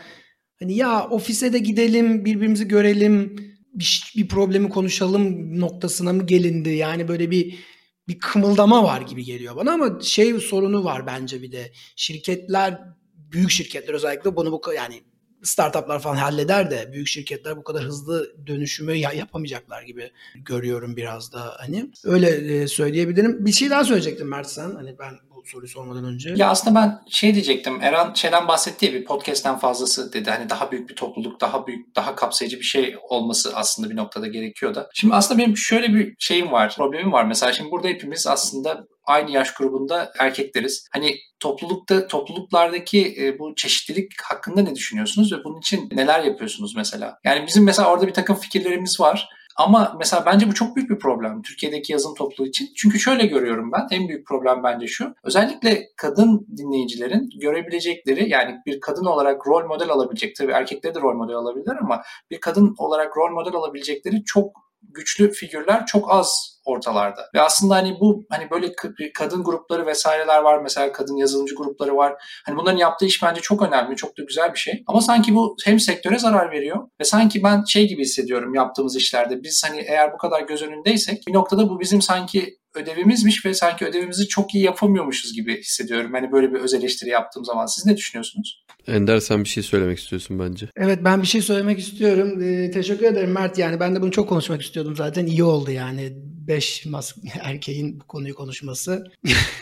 [0.59, 3.35] hani ya ofise de gidelim, birbirimizi görelim,
[3.73, 6.69] bir, bir problemi konuşalım noktasına mı gelindi?
[6.69, 7.59] Yani böyle bir
[8.07, 11.71] bir kımıldama var gibi geliyor bana ama şey sorunu var bence bir de.
[11.95, 12.79] Şirketler,
[13.13, 15.03] büyük şirketler özellikle bunu bu yani
[15.47, 21.33] startuplar falan halleder de büyük şirketler bu kadar hızlı dönüşümü ya- yapamayacaklar gibi görüyorum biraz
[21.33, 21.89] da hani.
[22.03, 23.45] Öyle e, söyleyebilirim.
[23.45, 24.71] Bir şey daha söyleyecektim Mert sen.
[24.71, 25.13] Hani ben
[25.47, 26.33] soruyu sormadan önce.
[26.35, 27.81] Ya aslında ben şey diyecektim.
[27.81, 30.29] Eren şeyden bahsetti ya bir podcast'ten fazlası dedi.
[30.29, 34.27] Hani daha büyük bir topluluk, daha büyük, daha kapsayıcı bir şey olması aslında bir noktada
[34.27, 34.89] gerekiyor da.
[34.93, 37.25] Şimdi aslında benim şöyle bir şeyim var, problemim var.
[37.25, 40.87] Mesela şimdi burada hepimiz aslında aynı yaş grubunda erkekleriz.
[40.91, 47.17] Hani toplulukta topluluklardaki e, bu çeşitlilik hakkında ne düşünüyorsunuz ve bunun için neler yapıyorsunuz mesela?
[47.23, 49.29] Yani bizim mesela orada bir takım fikirlerimiz var.
[49.57, 52.69] Ama mesela bence bu çok büyük bir problem Türkiye'deki yazın topluluğu için.
[52.75, 53.87] Çünkü şöyle görüyorum ben.
[53.91, 55.15] En büyük problem bence şu.
[55.23, 60.35] Özellikle kadın dinleyicilerin görebilecekleri yani bir kadın olarak rol model alabilecek.
[60.35, 62.01] Tabii erkekler de rol model alabilirler ama
[62.31, 67.21] bir kadın olarak rol model alabilecekleri çok güçlü figürler çok az ortalarda.
[67.35, 68.71] Ve aslında hani bu hani böyle
[69.13, 70.61] kadın grupları vesaireler var.
[70.61, 72.13] Mesela kadın yazılımcı grupları var.
[72.45, 74.83] Hani bunların yaptığı iş bence çok önemli, çok da güzel bir şey.
[74.87, 79.43] Ama sanki bu hem sektöre zarar veriyor ve sanki ben şey gibi hissediyorum yaptığımız işlerde.
[79.43, 83.85] Biz hani eğer bu kadar göz önündeysek bir noktada bu bizim sanki ödevimizmiş ve sanki
[83.85, 86.11] ödevimizi çok iyi yapamıyormuşuz gibi hissediyorum.
[86.13, 87.65] Hani böyle bir öz eleştiri yaptığım zaman.
[87.65, 88.63] Siz ne düşünüyorsunuz?
[88.87, 90.67] Ender sen bir şey söylemek istiyorsun bence.
[90.75, 92.41] Evet ben bir şey söylemek istiyorum.
[92.41, 93.57] Ee, teşekkür ederim Mert.
[93.57, 95.25] Yani ben de bunu çok konuşmak istiyordum zaten.
[95.25, 96.13] İyi oldu yani.
[96.47, 99.03] Beş mas- erkeğin bu konuyu konuşması.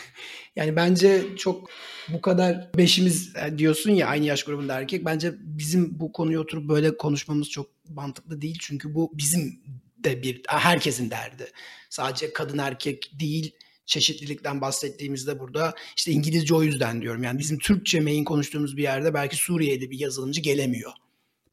[0.56, 1.70] yani bence çok
[2.08, 5.04] bu kadar beşimiz e, diyorsun ya aynı yaş grubunda erkek.
[5.04, 8.58] Bence bizim bu konuyu oturup böyle konuşmamız çok mantıklı değil.
[8.60, 9.60] Çünkü bu bizim
[10.06, 11.50] de bir herkesin derdi.
[11.90, 13.52] Sadece kadın erkek değil
[13.86, 17.22] çeşitlilikten bahsettiğimizde burada işte İngilizce o yüzden diyorum.
[17.22, 20.92] Yani bizim Türkçe main konuştuğumuz bir yerde belki Suriye'de bir yazılımcı gelemiyor.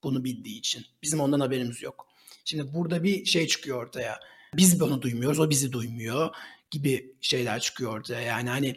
[0.03, 0.85] Bunu bildiği için.
[1.03, 2.07] Bizim ondan haberimiz yok.
[2.45, 4.19] Şimdi burada bir şey çıkıyor ortaya.
[4.53, 6.29] Biz bunu duymuyoruz, o bizi duymuyor
[6.71, 8.21] gibi şeyler çıkıyor ortaya.
[8.21, 8.75] Yani hani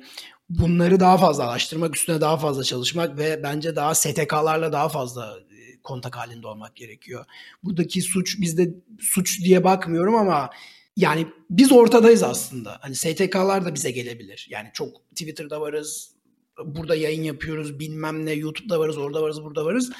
[0.49, 5.39] bunları daha fazla araştırmak, üstüne daha fazla çalışmak ve bence daha STK'larla daha fazla
[5.87, 7.25] kontak halinde olmak gerekiyor.
[7.65, 10.51] Buradaki suç bizde suç diye bakmıyorum ama
[10.97, 12.79] yani biz ortadayız aslında.
[12.81, 14.47] Hani STK'lar da bize gelebilir.
[14.51, 16.11] Yani çok Twitter'da varız,
[16.65, 19.93] burada yayın yapıyoruz, bilmem ne, YouTube'da varız, orada varız, burada varız.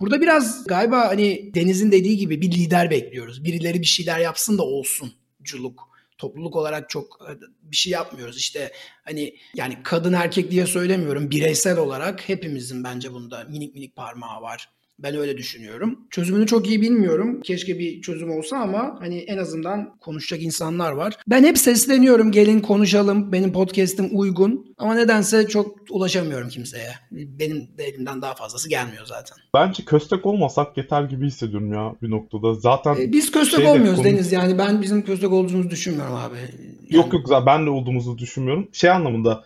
[0.00, 3.44] Burada biraz galiba hani Deniz'in dediği gibi bir lider bekliyoruz.
[3.44, 5.12] Birileri bir şeyler yapsın da olsun
[5.42, 5.88] culuk.
[6.18, 7.32] Topluluk olarak çok e,
[7.62, 8.38] bir şey yapmıyoruz.
[8.38, 8.72] İşte
[9.04, 11.30] hani yani kadın erkek diye söylemiyorum.
[11.30, 14.68] Bireysel olarak hepimizin bence bunda minik minik parmağı var.
[14.98, 15.98] Ben öyle düşünüyorum.
[16.10, 17.40] Çözümünü çok iyi bilmiyorum.
[17.42, 21.14] Keşke bir çözüm olsa ama hani en azından konuşacak insanlar var.
[21.28, 23.32] Ben hep sesleniyorum gelin konuşalım.
[23.32, 24.74] Benim podcast'im uygun.
[24.78, 26.90] Ama nedense çok ulaşamıyorum kimseye.
[27.12, 29.36] Benim de elimden daha fazlası gelmiyor zaten.
[29.54, 32.54] Bence köstek olmasak yeter gibi hissediyorum ya bir noktada.
[32.54, 34.58] Zaten Ee, biz köstek şeyde olmuyoruz konu- Deniz yani.
[34.58, 36.36] Ben bizim köstek olduğumuzu düşünmüyorum abi.
[36.36, 38.68] Yani- Yok yok ben de olduğumuzu düşünmüyorum.
[38.72, 39.44] Şey anlamında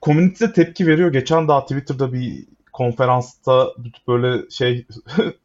[0.00, 1.12] komünite tepki veriyor.
[1.12, 2.44] Geçen daha Twitter'da bir
[2.78, 3.72] konferansta
[4.08, 4.86] böyle şey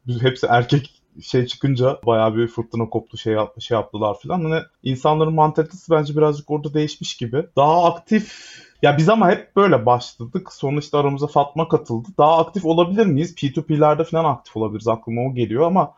[0.22, 4.44] hepsi erkek şey çıkınca bayağı bir fırtına koptu şey şey yaptılar filan.
[4.44, 7.46] Hani insanların mantalitesi bence birazcık orada değişmiş gibi.
[7.56, 8.34] Daha aktif
[8.82, 10.54] ya biz ama hep böyle başladık.
[10.54, 12.08] Sonra işte aramıza Fatma katıldı.
[12.18, 13.36] Daha aktif olabilir miyiz?
[13.36, 14.88] P2P'lerde falan aktif olabiliriz.
[14.88, 15.94] Aklıma o geliyor ama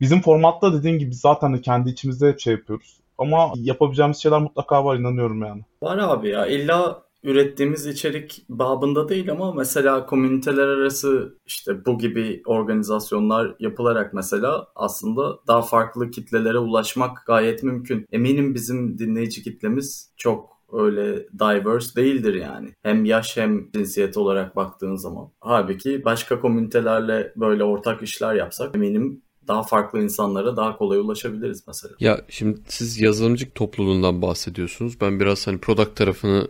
[0.00, 2.96] bizim formatta dediğin gibi zaten de kendi içimizde hep şey yapıyoruz.
[3.18, 5.62] Ama yapabileceğimiz şeyler mutlaka var inanıyorum yani.
[5.82, 12.42] Var abi ya illa ürettiğimiz içerik babında değil ama mesela komüniteler arası işte bu gibi
[12.46, 18.06] organizasyonlar yapılarak mesela aslında daha farklı kitlelere ulaşmak gayet mümkün.
[18.12, 22.74] Eminim bizim dinleyici kitlemiz çok öyle diverse değildir yani.
[22.82, 25.30] Hem yaş hem cinsiyet olarak baktığın zaman.
[25.40, 31.94] Halbuki başka komünitelerle böyle ortak işler yapsak eminim daha farklı insanlara daha kolay ulaşabiliriz mesela.
[32.00, 35.00] Ya şimdi siz yazılımcı topluluğundan bahsediyorsunuz.
[35.00, 36.48] Ben biraz hani product tarafını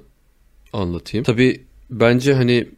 [0.73, 1.25] anlatayım.
[1.25, 1.61] Tabii
[1.91, 2.69] bence hani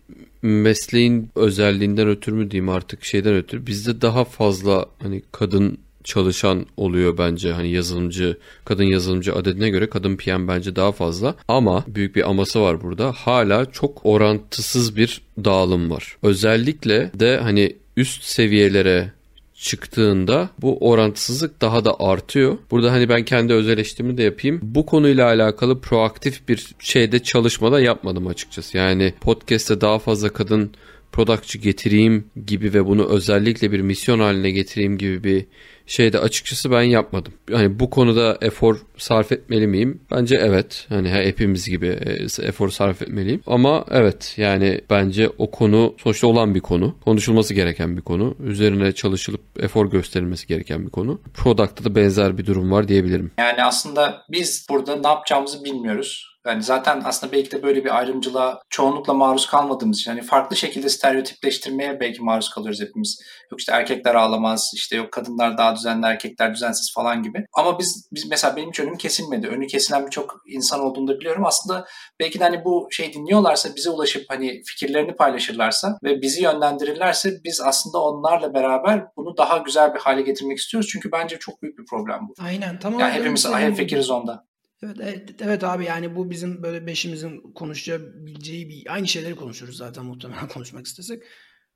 [0.42, 7.18] mesleğin özelliğinden ötürü mü diyeyim artık şeyden ötürü bizde daha fazla hani kadın çalışan oluyor
[7.18, 7.52] bence.
[7.52, 11.34] Hani yazılımcı kadın yazılımcı adedine göre kadın PM bence daha fazla.
[11.48, 13.12] Ama büyük bir aması var burada.
[13.12, 16.16] Hala çok orantısız bir dağılım var.
[16.22, 19.12] Özellikle de hani üst seviyelere
[19.60, 22.58] çıktığında bu orantısızlık daha da artıyor.
[22.70, 24.60] Burada hani ben kendi öz eleştirimi de yapayım.
[24.62, 28.76] Bu konuyla alakalı proaktif bir şeyde çalışmada yapmadım açıkçası.
[28.76, 30.72] Yani podcast'te daha fazla kadın
[31.12, 35.46] productçı getireyim gibi ve bunu özellikle bir misyon haline getireyim gibi bir
[35.90, 37.32] şeyde açıkçası ben yapmadım.
[37.52, 40.00] Hani bu konuda efor sarf etmeli miyim?
[40.10, 40.86] Bence evet.
[40.88, 43.42] Hani hepimiz gibi e, efor sarf etmeliyim.
[43.46, 46.96] Ama evet yani bence o konu sonuçta olan bir konu.
[47.04, 48.36] Konuşulması gereken bir konu.
[48.44, 51.20] Üzerine çalışılıp efor gösterilmesi gereken bir konu.
[51.34, 53.30] Product'ta da benzer bir durum var diyebilirim.
[53.38, 56.29] Yani aslında biz burada ne yapacağımızı bilmiyoruz.
[56.46, 60.88] Yani zaten aslında belki de böyle bir ayrımcılığa çoğunlukla maruz kalmadığımız için hani farklı şekilde
[60.88, 63.22] stereotipleştirmeye belki maruz kalıyoruz hepimiz.
[63.52, 67.44] Yok işte erkekler ağlamaz, işte yok kadınlar daha düzenli, erkekler düzensiz falan gibi.
[67.52, 69.48] Ama biz, biz mesela benim hiç önüm kesilmedi.
[69.48, 71.46] Önü kesilen birçok insan olduğunu da biliyorum.
[71.46, 71.84] Aslında
[72.20, 77.60] belki de hani bu şey dinliyorlarsa, bize ulaşıp hani fikirlerini paylaşırlarsa ve bizi yönlendirirlerse biz
[77.60, 80.88] aslında onlarla beraber bunu daha güzel bir hale getirmek istiyoruz.
[80.92, 82.34] Çünkü bence çok büyük bir problem bu.
[82.44, 83.00] Aynen tamam.
[83.00, 84.49] Yani hepimiz hep fikiriz onda.
[84.82, 90.04] Evet, evet, evet abi yani bu bizim böyle beşimizin konuşabileceği bir aynı şeyleri konuşuruz zaten
[90.04, 91.22] muhtemelen konuşmak istesek.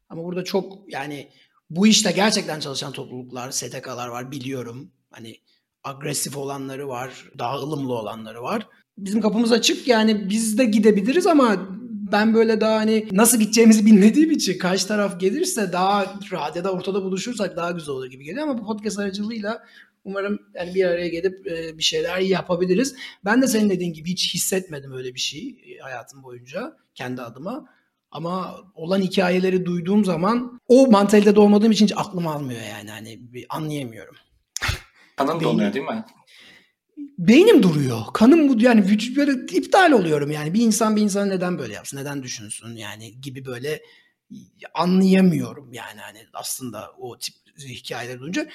[0.08, 1.28] Ama burada çok yani
[1.70, 4.92] bu işte gerçekten çalışan topluluklar, STK'lar var biliyorum.
[5.10, 5.36] Hani
[5.84, 8.68] agresif olanları var, daha ılımlı olanları var.
[8.98, 11.68] Bizim kapımız açık yani biz de gidebiliriz ama
[12.12, 16.72] ben böyle daha hani nasıl gideceğimizi bilmediğim için karşı taraf gelirse daha rahat ya da
[16.72, 19.64] ortada buluşursak daha güzel olur gibi geliyor ama bu podcast aracılığıyla
[20.04, 22.94] Umarım yani bir araya gelip e, bir şeyler yapabiliriz.
[23.24, 27.64] Ben de senin dediğin gibi hiç hissetmedim öyle bir şey hayatım boyunca kendi adıma.
[28.10, 32.90] Ama olan hikayeleri duyduğum zaman o mantalitede olmadığım için hiç aklım almıyor yani.
[32.90, 34.14] Hani bir anlayamıyorum.
[35.16, 36.04] Kanın Beyin- donuyor değil mi?
[37.18, 38.00] beynim duruyor.
[38.14, 40.54] Kanım bu yani vücut böyle iptal oluyorum yani.
[40.54, 41.96] Bir insan bir insan neden böyle yapsın?
[41.96, 43.82] Neden düşünsün yani gibi böyle
[44.74, 48.48] anlayamıyorum yani hani aslında o tip hikayeler duyunca.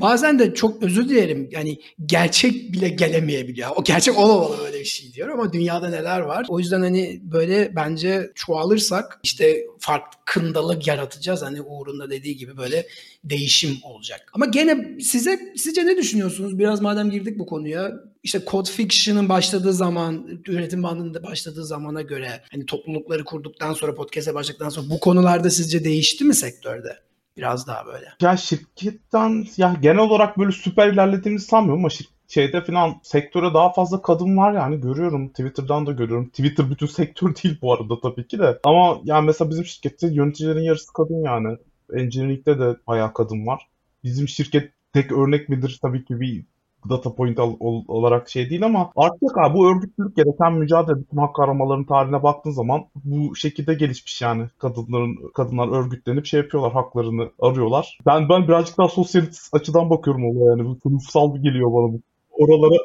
[0.00, 3.70] Bazen de çok özür dilerim yani gerçek bile gelemeyebiliyor.
[3.76, 6.46] O gerçek olamamalı böyle bir şey diyor ama dünyada neler var.
[6.48, 11.42] O yüzden hani böyle bence çoğalırsak işte farkındalık yaratacağız.
[11.42, 12.86] Hani Uğur'un da dediği gibi böyle
[13.24, 14.30] değişim olacak.
[14.32, 16.58] Ama gene size sizce ne düşünüyorsunuz?
[16.58, 17.92] Biraz madem girdik bu konuya.
[18.22, 24.34] İşte Code Fiction'ın başladığı zaman, üretim bandında başladığı zamana göre hani toplulukları kurduktan sonra podcast'e
[24.34, 27.07] başladıktan sonra bu konularda sizce değişti mi sektörde?
[27.38, 28.06] Biraz daha böyle.
[28.20, 33.72] Ya şirketten ya genel olarak böyle süper ilerlediğimizi sanmıyorum ama şir- şeyde falan sektöre daha
[33.72, 36.28] fazla kadın var yani görüyorum Twitter'dan da görüyorum.
[36.28, 38.58] Twitter bütün sektör değil bu arada tabii ki de.
[38.64, 41.58] Ama yani mesela bizim şirkette yöneticilerin yarısı kadın yani.
[41.94, 43.68] Engineering'de de bayağı kadın var.
[44.04, 46.44] Bizim şirket tek örnek midir tabii ki bir
[46.90, 51.16] data point al- ol- olarak şey değil ama artık abi bu örgütlülük gereken mücadele bütün
[51.16, 57.30] hak aramaların tarihine baktığın zaman bu şekilde gelişmiş yani kadınların kadınlar örgütlenip şey yapıyorlar haklarını
[57.40, 57.98] arıyorlar.
[58.06, 62.00] Ben ben birazcık daha sosyalist açıdan bakıyorum olaya yani bu sınıfsal geliyor bana bu.
[62.30, 62.78] Oralara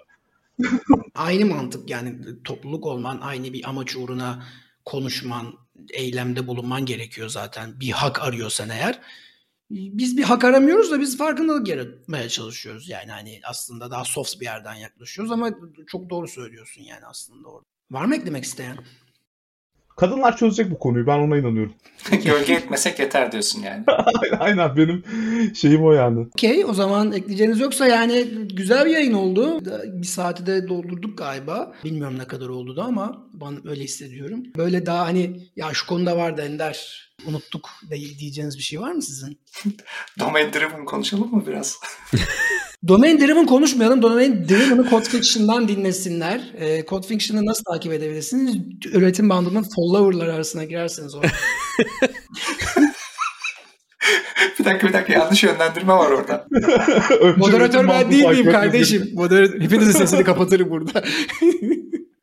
[1.15, 4.43] Aynı mantık yani topluluk olman, aynı bir amaç uğruna
[4.85, 5.53] konuşman,
[5.93, 7.79] eylemde bulunman gerekiyor zaten.
[7.79, 8.99] Bir hak arıyorsan eğer.
[9.71, 12.89] Biz bir hak aramıyoruz da biz farkındalık yaratmaya çalışıyoruz.
[12.89, 15.49] Yani hani aslında daha soft bir yerden yaklaşıyoruz ama
[15.87, 17.65] çok doğru söylüyorsun yani aslında orada.
[17.91, 18.77] Var mı eklemek isteyen?
[19.95, 21.73] kadınlar çözecek bu konuyu ben ona inanıyorum.
[22.25, 23.83] Gölge etmesek yeter diyorsun yani.
[24.39, 25.03] Aynen benim
[25.55, 26.19] şeyim o yani.
[26.19, 29.59] Okey o zaman ekleyeceğiniz yoksa yani güzel bir yayın oldu.
[30.01, 31.73] Bir saati de doldurduk galiba.
[31.83, 34.43] Bilmiyorum ne kadar oldu da ama ben öyle hissediyorum.
[34.57, 39.01] Böyle daha hani ya şu konuda vardı Ender unuttuk değil diyeceğiniz bir şey var mı
[39.01, 39.39] sizin?
[40.19, 41.79] Domain driven konuşalım mı biraz?
[42.87, 44.01] Domain Driven konuşmayalım.
[44.01, 46.41] Domain Driven'ı Code Fiction'dan dinlesinler.
[46.57, 48.55] E, Code Fiction'ı nasıl takip edebilirsiniz?
[48.93, 51.27] Üretim bandının follower'lar arasına girerseniz orada.
[54.59, 56.47] bir dakika bir dakika yanlış yönlendirme var orada.
[57.37, 59.09] Moderatör ben değil miyim kardeşim?
[59.13, 61.03] Moderatör, hepinizin sesini kapatırım burada.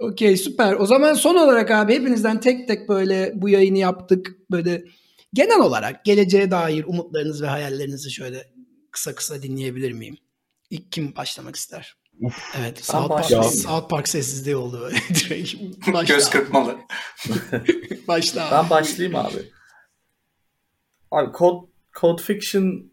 [0.01, 0.72] Okey süper.
[0.72, 4.36] O zaman son olarak abi hepinizden tek tek böyle bu yayını yaptık.
[4.51, 4.84] Böyle
[5.34, 8.46] genel olarak geleceğe dair umutlarınız ve hayallerinizi şöyle
[8.90, 10.16] kısa kısa dinleyebilir miyim?
[10.70, 11.96] İlk kim başlamak ister?
[12.20, 12.55] Uf.
[12.61, 12.84] Evet.
[12.84, 13.53] South Park, başlayayım.
[13.53, 14.96] South Park sessizliği oldu böyle.
[15.09, 15.55] Direkt
[15.86, 16.14] başla.
[16.14, 16.76] Göz kırpmalı.
[18.09, 18.46] Başla.
[18.48, 18.55] abi.
[18.55, 19.53] Ben başlayayım abi.
[21.11, 21.66] Abi Code,
[22.01, 22.90] Code Fiction'dan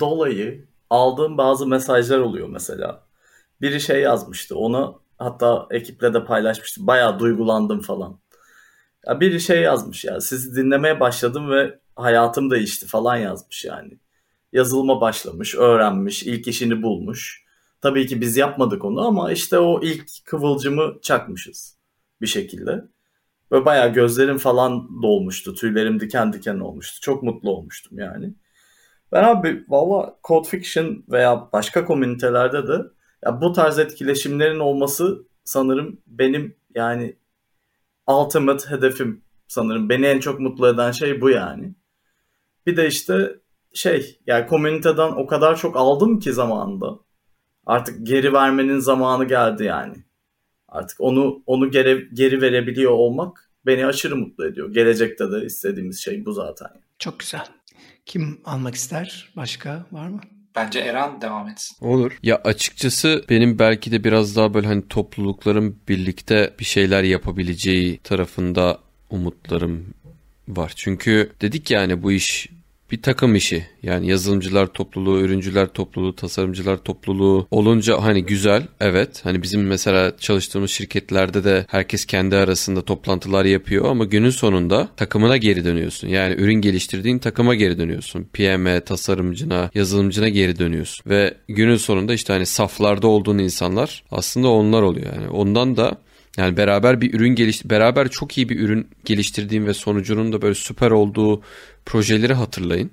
[0.00, 3.11] dolayı aldığım bazı mesajlar oluyor mesela.
[3.62, 4.56] Biri şey yazmıştı.
[4.56, 6.86] Onu hatta ekiple de paylaşmıştım.
[6.86, 8.20] Bayağı duygulandım falan.
[9.06, 10.20] Ya biri şey yazmış ya.
[10.20, 13.98] Sizi dinlemeye başladım ve hayatım değişti falan yazmış yani.
[14.52, 17.44] Yazılıma başlamış, öğrenmiş, ilk işini bulmuş.
[17.80, 21.78] Tabii ki biz yapmadık onu ama işte o ilk kıvılcımı çakmışız
[22.20, 22.84] bir şekilde.
[23.50, 25.54] Böyle bayağı gözlerim falan dolmuştu.
[25.54, 27.00] Tüylerim diken diken olmuştu.
[27.00, 28.34] Çok mutlu olmuştum yani.
[29.12, 32.82] Ben abi valla Code Fiction veya başka komünitelerde de
[33.24, 37.16] ya bu tarz etkileşimlerin olması sanırım benim yani
[38.06, 39.88] ultimate hedefim sanırım.
[39.88, 41.74] Beni en çok mutlu eden şey bu yani.
[42.66, 43.36] Bir de işte
[43.74, 46.98] şey yani komüniteden o kadar çok aldım ki zamanında.
[47.66, 49.96] Artık geri vermenin zamanı geldi yani.
[50.68, 54.72] Artık onu onu geri, geri verebiliyor olmak beni aşırı mutlu ediyor.
[54.72, 56.68] Gelecekte de istediğimiz şey bu zaten.
[56.98, 57.46] Çok güzel.
[58.06, 59.32] Kim almak ister?
[59.36, 60.20] Başka var mı?
[60.56, 61.86] Bence Eren devam etsin.
[61.86, 62.18] Olur.
[62.22, 68.78] Ya açıkçası benim belki de biraz daha böyle hani toplulukların birlikte bir şeyler yapabileceği tarafında
[69.10, 69.94] umutlarım
[70.48, 70.72] var.
[70.76, 72.48] Çünkü dedik yani bu iş
[72.92, 73.66] bir takım işi.
[73.82, 79.20] Yani yazılımcılar topluluğu, ürüncüler topluluğu, tasarımcılar topluluğu olunca hani güzel evet.
[79.24, 85.36] Hani bizim mesela çalıştığımız şirketlerde de herkes kendi arasında toplantılar yapıyor ama günün sonunda takımına
[85.36, 86.08] geri dönüyorsun.
[86.08, 88.26] Yani ürün geliştirdiğin takıma geri dönüyorsun.
[88.32, 91.10] PM'e, tasarımcına, yazılımcına geri dönüyorsun.
[91.10, 95.06] Ve günün sonunda işte hani saflarda olduğun insanlar aslında onlar oluyor.
[95.16, 95.98] Yani ondan da
[96.36, 100.54] yani beraber bir ürün geliş beraber çok iyi bir ürün geliştirdiğim ve sonucunun da böyle
[100.54, 101.42] süper olduğu
[101.86, 102.90] projeleri hatırlayın.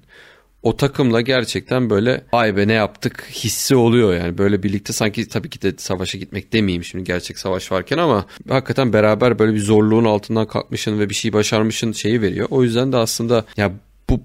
[0.64, 3.28] O takımla gerçekten böyle ay be ne yaptık?
[3.32, 4.38] hissi oluyor yani.
[4.38, 8.94] Böyle birlikte sanki tabii ki de savaşa gitmek demeyeyim şimdi gerçek savaş varken ama hakikaten
[8.94, 12.48] beraber böyle bir zorluğun altından kalkmışın ve bir şey başarmışın şeyi veriyor.
[12.52, 13.72] O yüzden de aslında ya
[14.10, 14.22] bu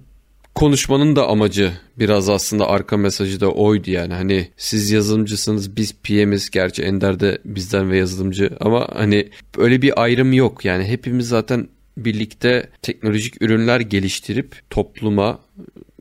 [0.55, 4.15] konuşmanın da amacı biraz aslında arka mesajı da oydu yani.
[4.15, 10.03] Hani siz yazılımcısınız biz PM'iz gerçi Ender de bizden ve yazılımcı ama hani öyle bir
[10.03, 10.85] ayrım yok yani.
[10.85, 15.41] Hepimiz zaten birlikte teknolojik ürünler geliştirip topluma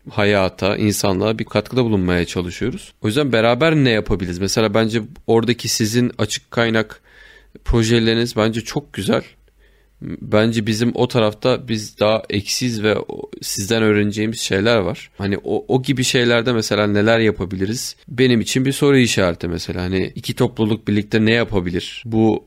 [0.10, 2.94] hayata, insanlığa bir katkıda bulunmaya çalışıyoruz.
[3.02, 4.40] O yüzden beraber ne yapabiliriz?
[4.40, 7.02] Mesela bence oradaki sizin açık kaynak
[7.66, 9.24] projeleriniz bence çok güzel.
[10.22, 12.96] Bence bizim o tarafta biz daha eksiz ve
[13.42, 15.12] sizden öğreneceğimiz şeyler var.
[15.18, 17.96] Hani o, o gibi şeylerde mesela neler yapabiliriz?
[18.08, 19.82] Benim için bir soru işareti mesela.
[19.82, 22.04] Hani iki topluluk birlikte ne yapabilir?
[22.06, 22.46] Bu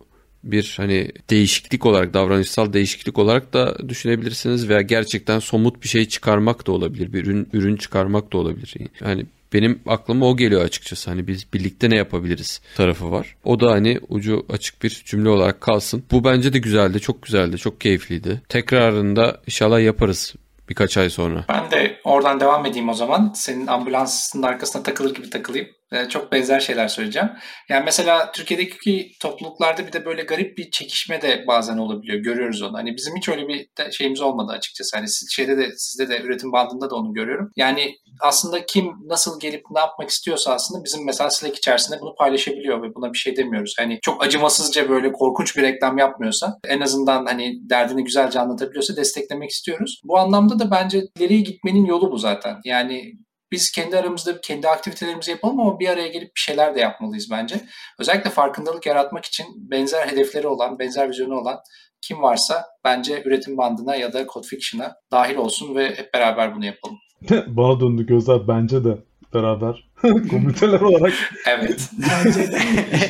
[0.52, 6.66] bir hani değişiklik olarak davranışsal değişiklik olarak da düşünebilirsiniz veya gerçekten somut bir şey çıkarmak
[6.66, 7.12] da olabilir.
[7.12, 8.74] Bir ürün, ürün çıkarmak da olabilir.
[9.00, 11.10] Yani benim aklıma o geliyor açıkçası.
[11.10, 13.36] Hani biz birlikte ne yapabiliriz tarafı var.
[13.44, 16.04] O da hani ucu açık bir cümle olarak kalsın.
[16.10, 18.42] Bu bence de güzeldi, çok güzeldi, çok keyifliydi.
[18.48, 20.34] Tekrarında inşallah yaparız
[20.68, 21.44] birkaç ay sonra.
[21.48, 23.32] Ben de oradan devam edeyim o zaman.
[23.34, 25.68] Senin ambulansın arkasına takılır gibi takılayım.
[25.92, 27.28] Ee, çok benzer şeyler söyleyeceğim.
[27.68, 32.18] Yani mesela Türkiye'deki topluluklarda bir de böyle garip bir çekişme de bazen olabiliyor.
[32.18, 32.76] Görüyoruz onu.
[32.76, 34.96] Hani bizim hiç öyle bir şeyimiz olmadı açıkçası.
[34.96, 37.50] Hani şeyde de sizde de üretim bandında da onu görüyorum.
[37.56, 42.82] Yani aslında kim nasıl gelip ne yapmak istiyorsa aslında bizim mesela Slack içerisinde bunu paylaşabiliyor
[42.82, 43.74] ve buna bir şey demiyoruz.
[43.78, 49.50] Hani çok acımasızca böyle korkunç bir reklam yapmıyorsa en azından hani derdini güzelce anlatabiliyorsa desteklemek
[49.50, 50.00] istiyoruz.
[50.04, 52.56] Bu anlamda da bence ileriye gitmenin yolu bu zaten.
[52.64, 53.12] Yani
[53.56, 57.60] biz kendi aramızda kendi aktivitelerimizi yapalım ama bir araya gelip bir şeyler de yapmalıyız bence.
[57.98, 61.58] Özellikle farkındalık yaratmak için benzer hedefleri olan, benzer vizyonu olan
[62.02, 66.64] kim varsa bence üretim bandına ya da Code Fiction'a dahil olsun ve hep beraber bunu
[66.64, 66.98] yapalım.
[67.56, 68.98] Bana döndü gözler bence de
[69.34, 69.88] beraber
[70.30, 71.12] komiteler olarak.
[71.46, 71.90] evet.
[71.92, 72.58] Bence de.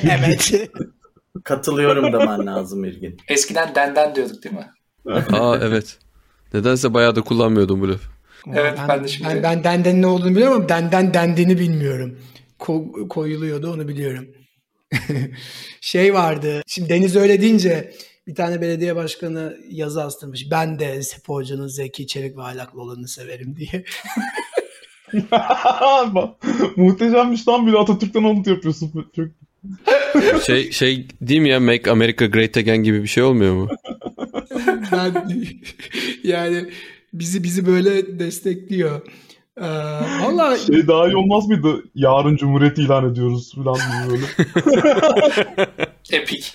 [0.18, 0.70] evet.
[1.44, 3.16] Katılıyorum demen lazım İlgin.
[3.28, 4.70] Eskiden denden diyorduk değil mi?
[5.32, 5.98] Aa evet.
[6.54, 7.88] Nedense bayağı da kullanmıyordum bu
[8.54, 9.28] Evet ben, ben de şimdi.
[9.28, 12.18] Ben, ben denden ne olduğunu biliyorum ama denden dendiğini bilmiyorum.
[12.58, 14.28] Ko- koyuluyordu onu biliyorum.
[15.80, 16.62] şey vardı.
[16.66, 17.92] Şimdi Deniz öyle deyince
[18.26, 20.50] bir tane belediye başkanı yazı astırmış.
[20.50, 23.84] Ben de Sepo Hoca'nın zeki, çevik ve ahlaklı olanını severim diye.
[26.76, 29.10] Muhteşemmiş lan bir Atatürk'ten onu yapıyorsun.
[29.16, 29.28] Çok...
[30.42, 33.68] şey şey değil mi ya Make America Great Again gibi bir şey olmuyor mu?
[34.92, 35.32] ben
[36.24, 36.70] yani
[37.20, 39.00] bizi bizi böyle destekliyor.
[39.60, 39.66] Ee,
[40.22, 41.84] Valla şey daha iyi olmaz mıydı?
[41.94, 43.78] Yarın Cumhuriyet ilan ediyoruz falan
[44.10, 44.24] böyle.
[46.12, 46.54] Epik.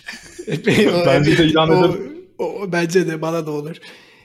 [1.06, 1.70] bence de ilan.
[1.72, 3.76] O, o, bence de bana da olur.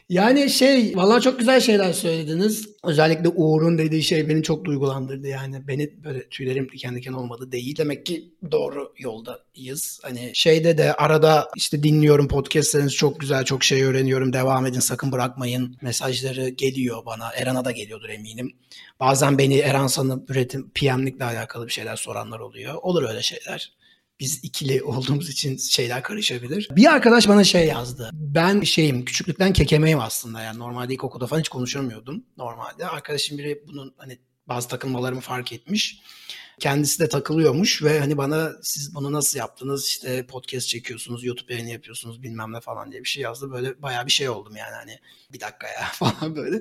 [0.09, 2.69] Yani şey valla çok güzel şeyler söylediniz.
[2.85, 5.69] Özellikle Uğur'un dediği şey beni çok duygulandırdı yani.
[5.69, 7.77] Beni böyle tüylerim diken diken olmadı değil.
[7.77, 10.01] Demek ki doğru yoldayız.
[10.03, 14.33] Hani şeyde de arada işte dinliyorum podcastleriniz çok güzel çok şey öğreniyorum.
[14.33, 15.77] Devam edin sakın bırakmayın.
[15.83, 17.33] Mesajları geliyor bana.
[17.37, 18.57] Eran'a da geliyordur eminim.
[19.01, 22.75] Bazen beni Eran sanıp üretim PM'likle alakalı bir şeyler soranlar oluyor.
[22.83, 23.73] Olur öyle şeyler
[24.21, 26.69] biz ikili olduğumuz için şeyler karışabilir.
[26.71, 28.11] Bir arkadaş bana şey yazdı.
[28.13, 32.87] Ben şeyim küçüklükten kekemeyim aslında yani normalde ilkokulda falan hiç konuşamıyordum normalde.
[32.87, 36.03] Arkadaşım biri bunun hani bazı takılmalarımı fark etmiş.
[36.61, 41.71] Kendisi de takılıyormuş ve hani bana siz bunu nasıl yaptınız işte podcast çekiyorsunuz, YouTube yayını
[41.71, 43.51] yapıyorsunuz bilmem ne falan diye bir şey yazdı.
[43.51, 44.99] Böyle bayağı bir şey oldum yani hani
[45.33, 46.61] bir dakika ya falan böyle.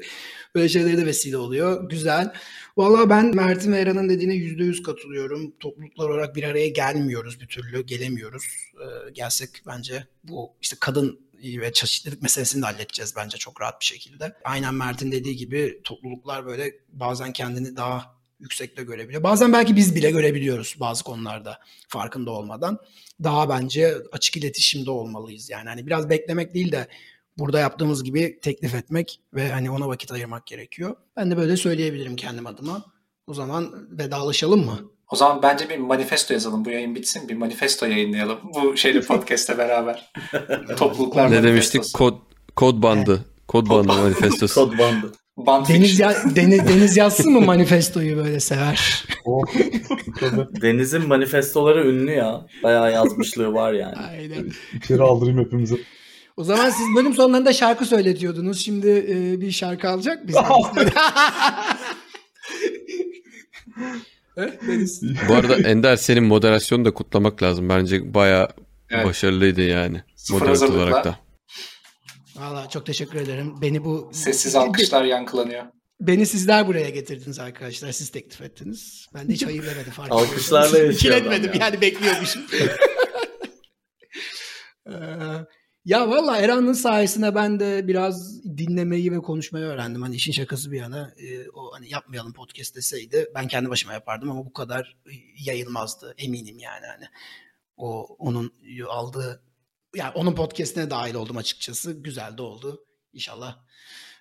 [0.56, 1.90] Böyle şeylere de vesile oluyor.
[1.90, 2.34] Güzel.
[2.78, 5.52] Valla ben Mert'in ve Eran'ın dediğine yüzde yüz katılıyorum.
[5.60, 8.46] Topluluklar olarak bir araya gelmiyoruz bir türlü, gelemiyoruz.
[8.74, 13.86] Ee, gelsek bence bu işte kadın ve çeşitlilik meselesini de halledeceğiz bence çok rahat bir
[13.86, 14.36] şekilde.
[14.44, 19.24] Aynen Mert'in dediği gibi topluluklar böyle bazen kendini daha yüksekte görebiliyor.
[19.24, 22.80] Bazen belki biz bile görebiliyoruz bazı konularda farkında olmadan.
[23.24, 25.50] Daha bence açık iletişimde olmalıyız.
[25.50, 26.88] Yani hani biraz beklemek değil de
[27.38, 30.96] burada yaptığımız gibi teklif etmek ve hani ona vakit ayırmak gerekiyor.
[31.18, 32.86] Ben de böyle söyleyebilirim kendim adıma.
[33.28, 34.80] O zaman vedalaşalım mı?
[35.12, 36.66] O zaman bence bir manifesto yazalım.
[36.66, 37.30] Bu yayın bitsin.
[37.30, 38.40] Bir manifesto yayınlayalım.
[38.44, 40.12] Bu şeyle podcast'te beraber.
[40.78, 41.94] Topluluklar Ne demiştik?
[41.94, 42.16] Kod,
[42.56, 43.26] kod bandı.
[43.48, 44.56] Kod bandı manifestosu.
[44.70, 45.12] Kod bandı.
[45.38, 49.06] Band Deniz, ya, Deniz, Deniz yazsın mı manifestoyu böyle sever?
[50.62, 52.46] Deniz'in manifestoları ünlü ya.
[52.64, 53.96] Bayağı yazmışlığı var yani.
[53.96, 54.52] Aynen.
[54.74, 55.82] İçeri aldırayım hepimizi.
[56.38, 58.66] O zaman siz bölüm sonlarında şarkı söyletiyordunuz.
[58.66, 60.46] Şimdi e, bir şarkı alacak mısınız?
[65.30, 67.70] Bu arada Ender senin moderasyonu da kutlamak lazım.
[67.70, 68.48] Bence bayağı
[68.90, 69.06] Evet.
[69.06, 70.02] başarılıydı yani.
[70.16, 71.20] Sıfır Moderatör olarak da.
[72.36, 73.62] Valla çok teşekkür ederim.
[73.62, 75.66] Beni bu Sessiz alkışlar yankılanıyor.
[76.02, 77.92] Beni sizler buraya getirdiniz arkadaşlar.
[77.92, 79.08] Siz teklif ettiniz.
[79.14, 81.60] Ben de hiç hayır demedim fark Alkışlarla İkiletmedim ya.
[81.66, 82.42] yani bekliyormuşum.
[84.90, 84.94] Ee,
[85.86, 90.02] ya valla Eran'ın sayesinde ben de biraz dinlemeyi ve konuşmayı öğrendim.
[90.02, 94.32] Hani işin şakası bir yana e, o hani yapmayalım podcast deseydi ben kendi başıma yapardım
[94.32, 94.98] ama bu kadar
[95.46, 97.06] yayılmazdı eminim yani hani.
[97.78, 98.54] O onun
[98.90, 99.42] aldığı
[99.96, 101.94] yani onun podcast'ine dahil oldum açıkçası.
[101.94, 102.86] Güzel de oldu.
[103.14, 103.58] İnşallah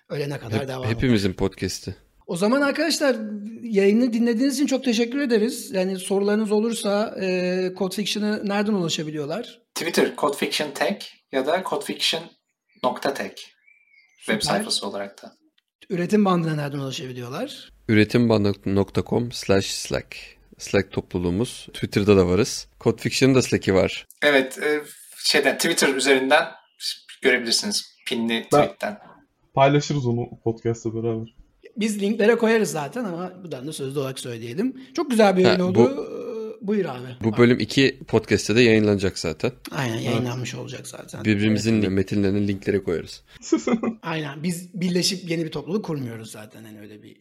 [0.09, 0.91] ölene kadar Hep- devam eder.
[0.95, 1.95] hepimizin podcast'i.
[2.27, 3.15] O zaman arkadaşlar
[3.63, 5.71] yayını dinlediğiniz için çok teşekkür ederiz.
[5.71, 9.61] Yani sorularınız olursa e, Code Fiction'ı nereden ulaşabiliyorlar?
[9.75, 13.35] Twitter Codefiction Tech ya da codefiction.tech
[14.17, 15.35] web sayfası olarak da.
[15.89, 17.69] Üretim bandına nereden ulaşabiliyorlar?
[17.87, 20.15] Üretimbandı.com slash slack.
[20.57, 21.67] Slack topluluğumuz.
[21.73, 22.67] Twitter'da da varız.
[22.81, 24.05] Codefiction'ın da Slack'i var.
[24.21, 24.81] Evet e,
[25.25, 26.45] şeyden Twitter üzerinden
[27.21, 27.95] görebilirsiniz.
[28.07, 28.97] Pinli Ben- tweetten.
[29.53, 31.35] Paylaşırız onu podcast'la beraber.
[31.77, 34.81] Biz linklere koyarız zaten ama buradan da sözlü olarak söyleyelim.
[34.95, 35.79] Çok güzel bir yayın Ha, oldu.
[35.79, 36.25] bu- Ee,
[36.61, 37.07] Buyur abi.
[37.23, 39.51] Bu bölüm iki podcast'te de yayınlanacak zaten.
[39.71, 41.25] Aynen yayınlanmış olacak zaten.
[41.25, 43.23] Birbirimizin metinlerinin linkleri koyarız.
[44.01, 46.63] Aynen biz birleşip yeni bir topluluk kurmuyoruz zaten.
[46.65, 47.17] Yani öyle bir,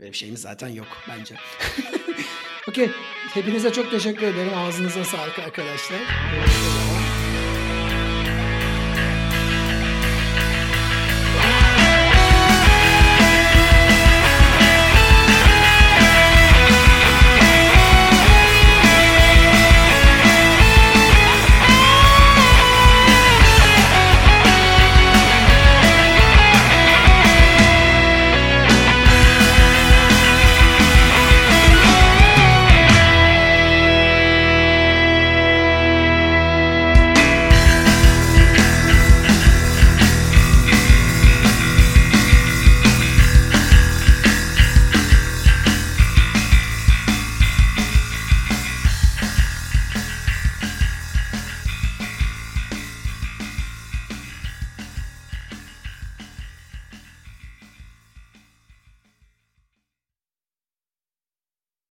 [0.00, 1.34] öyle bir şeyimiz zaten yok bence.
[2.68, 2.90] Okey.
[3.34, 4.52] Hepinize çok teşekkür ederim.
[4.56, 5.98] Ağzınıza sağlık arkadaşlar.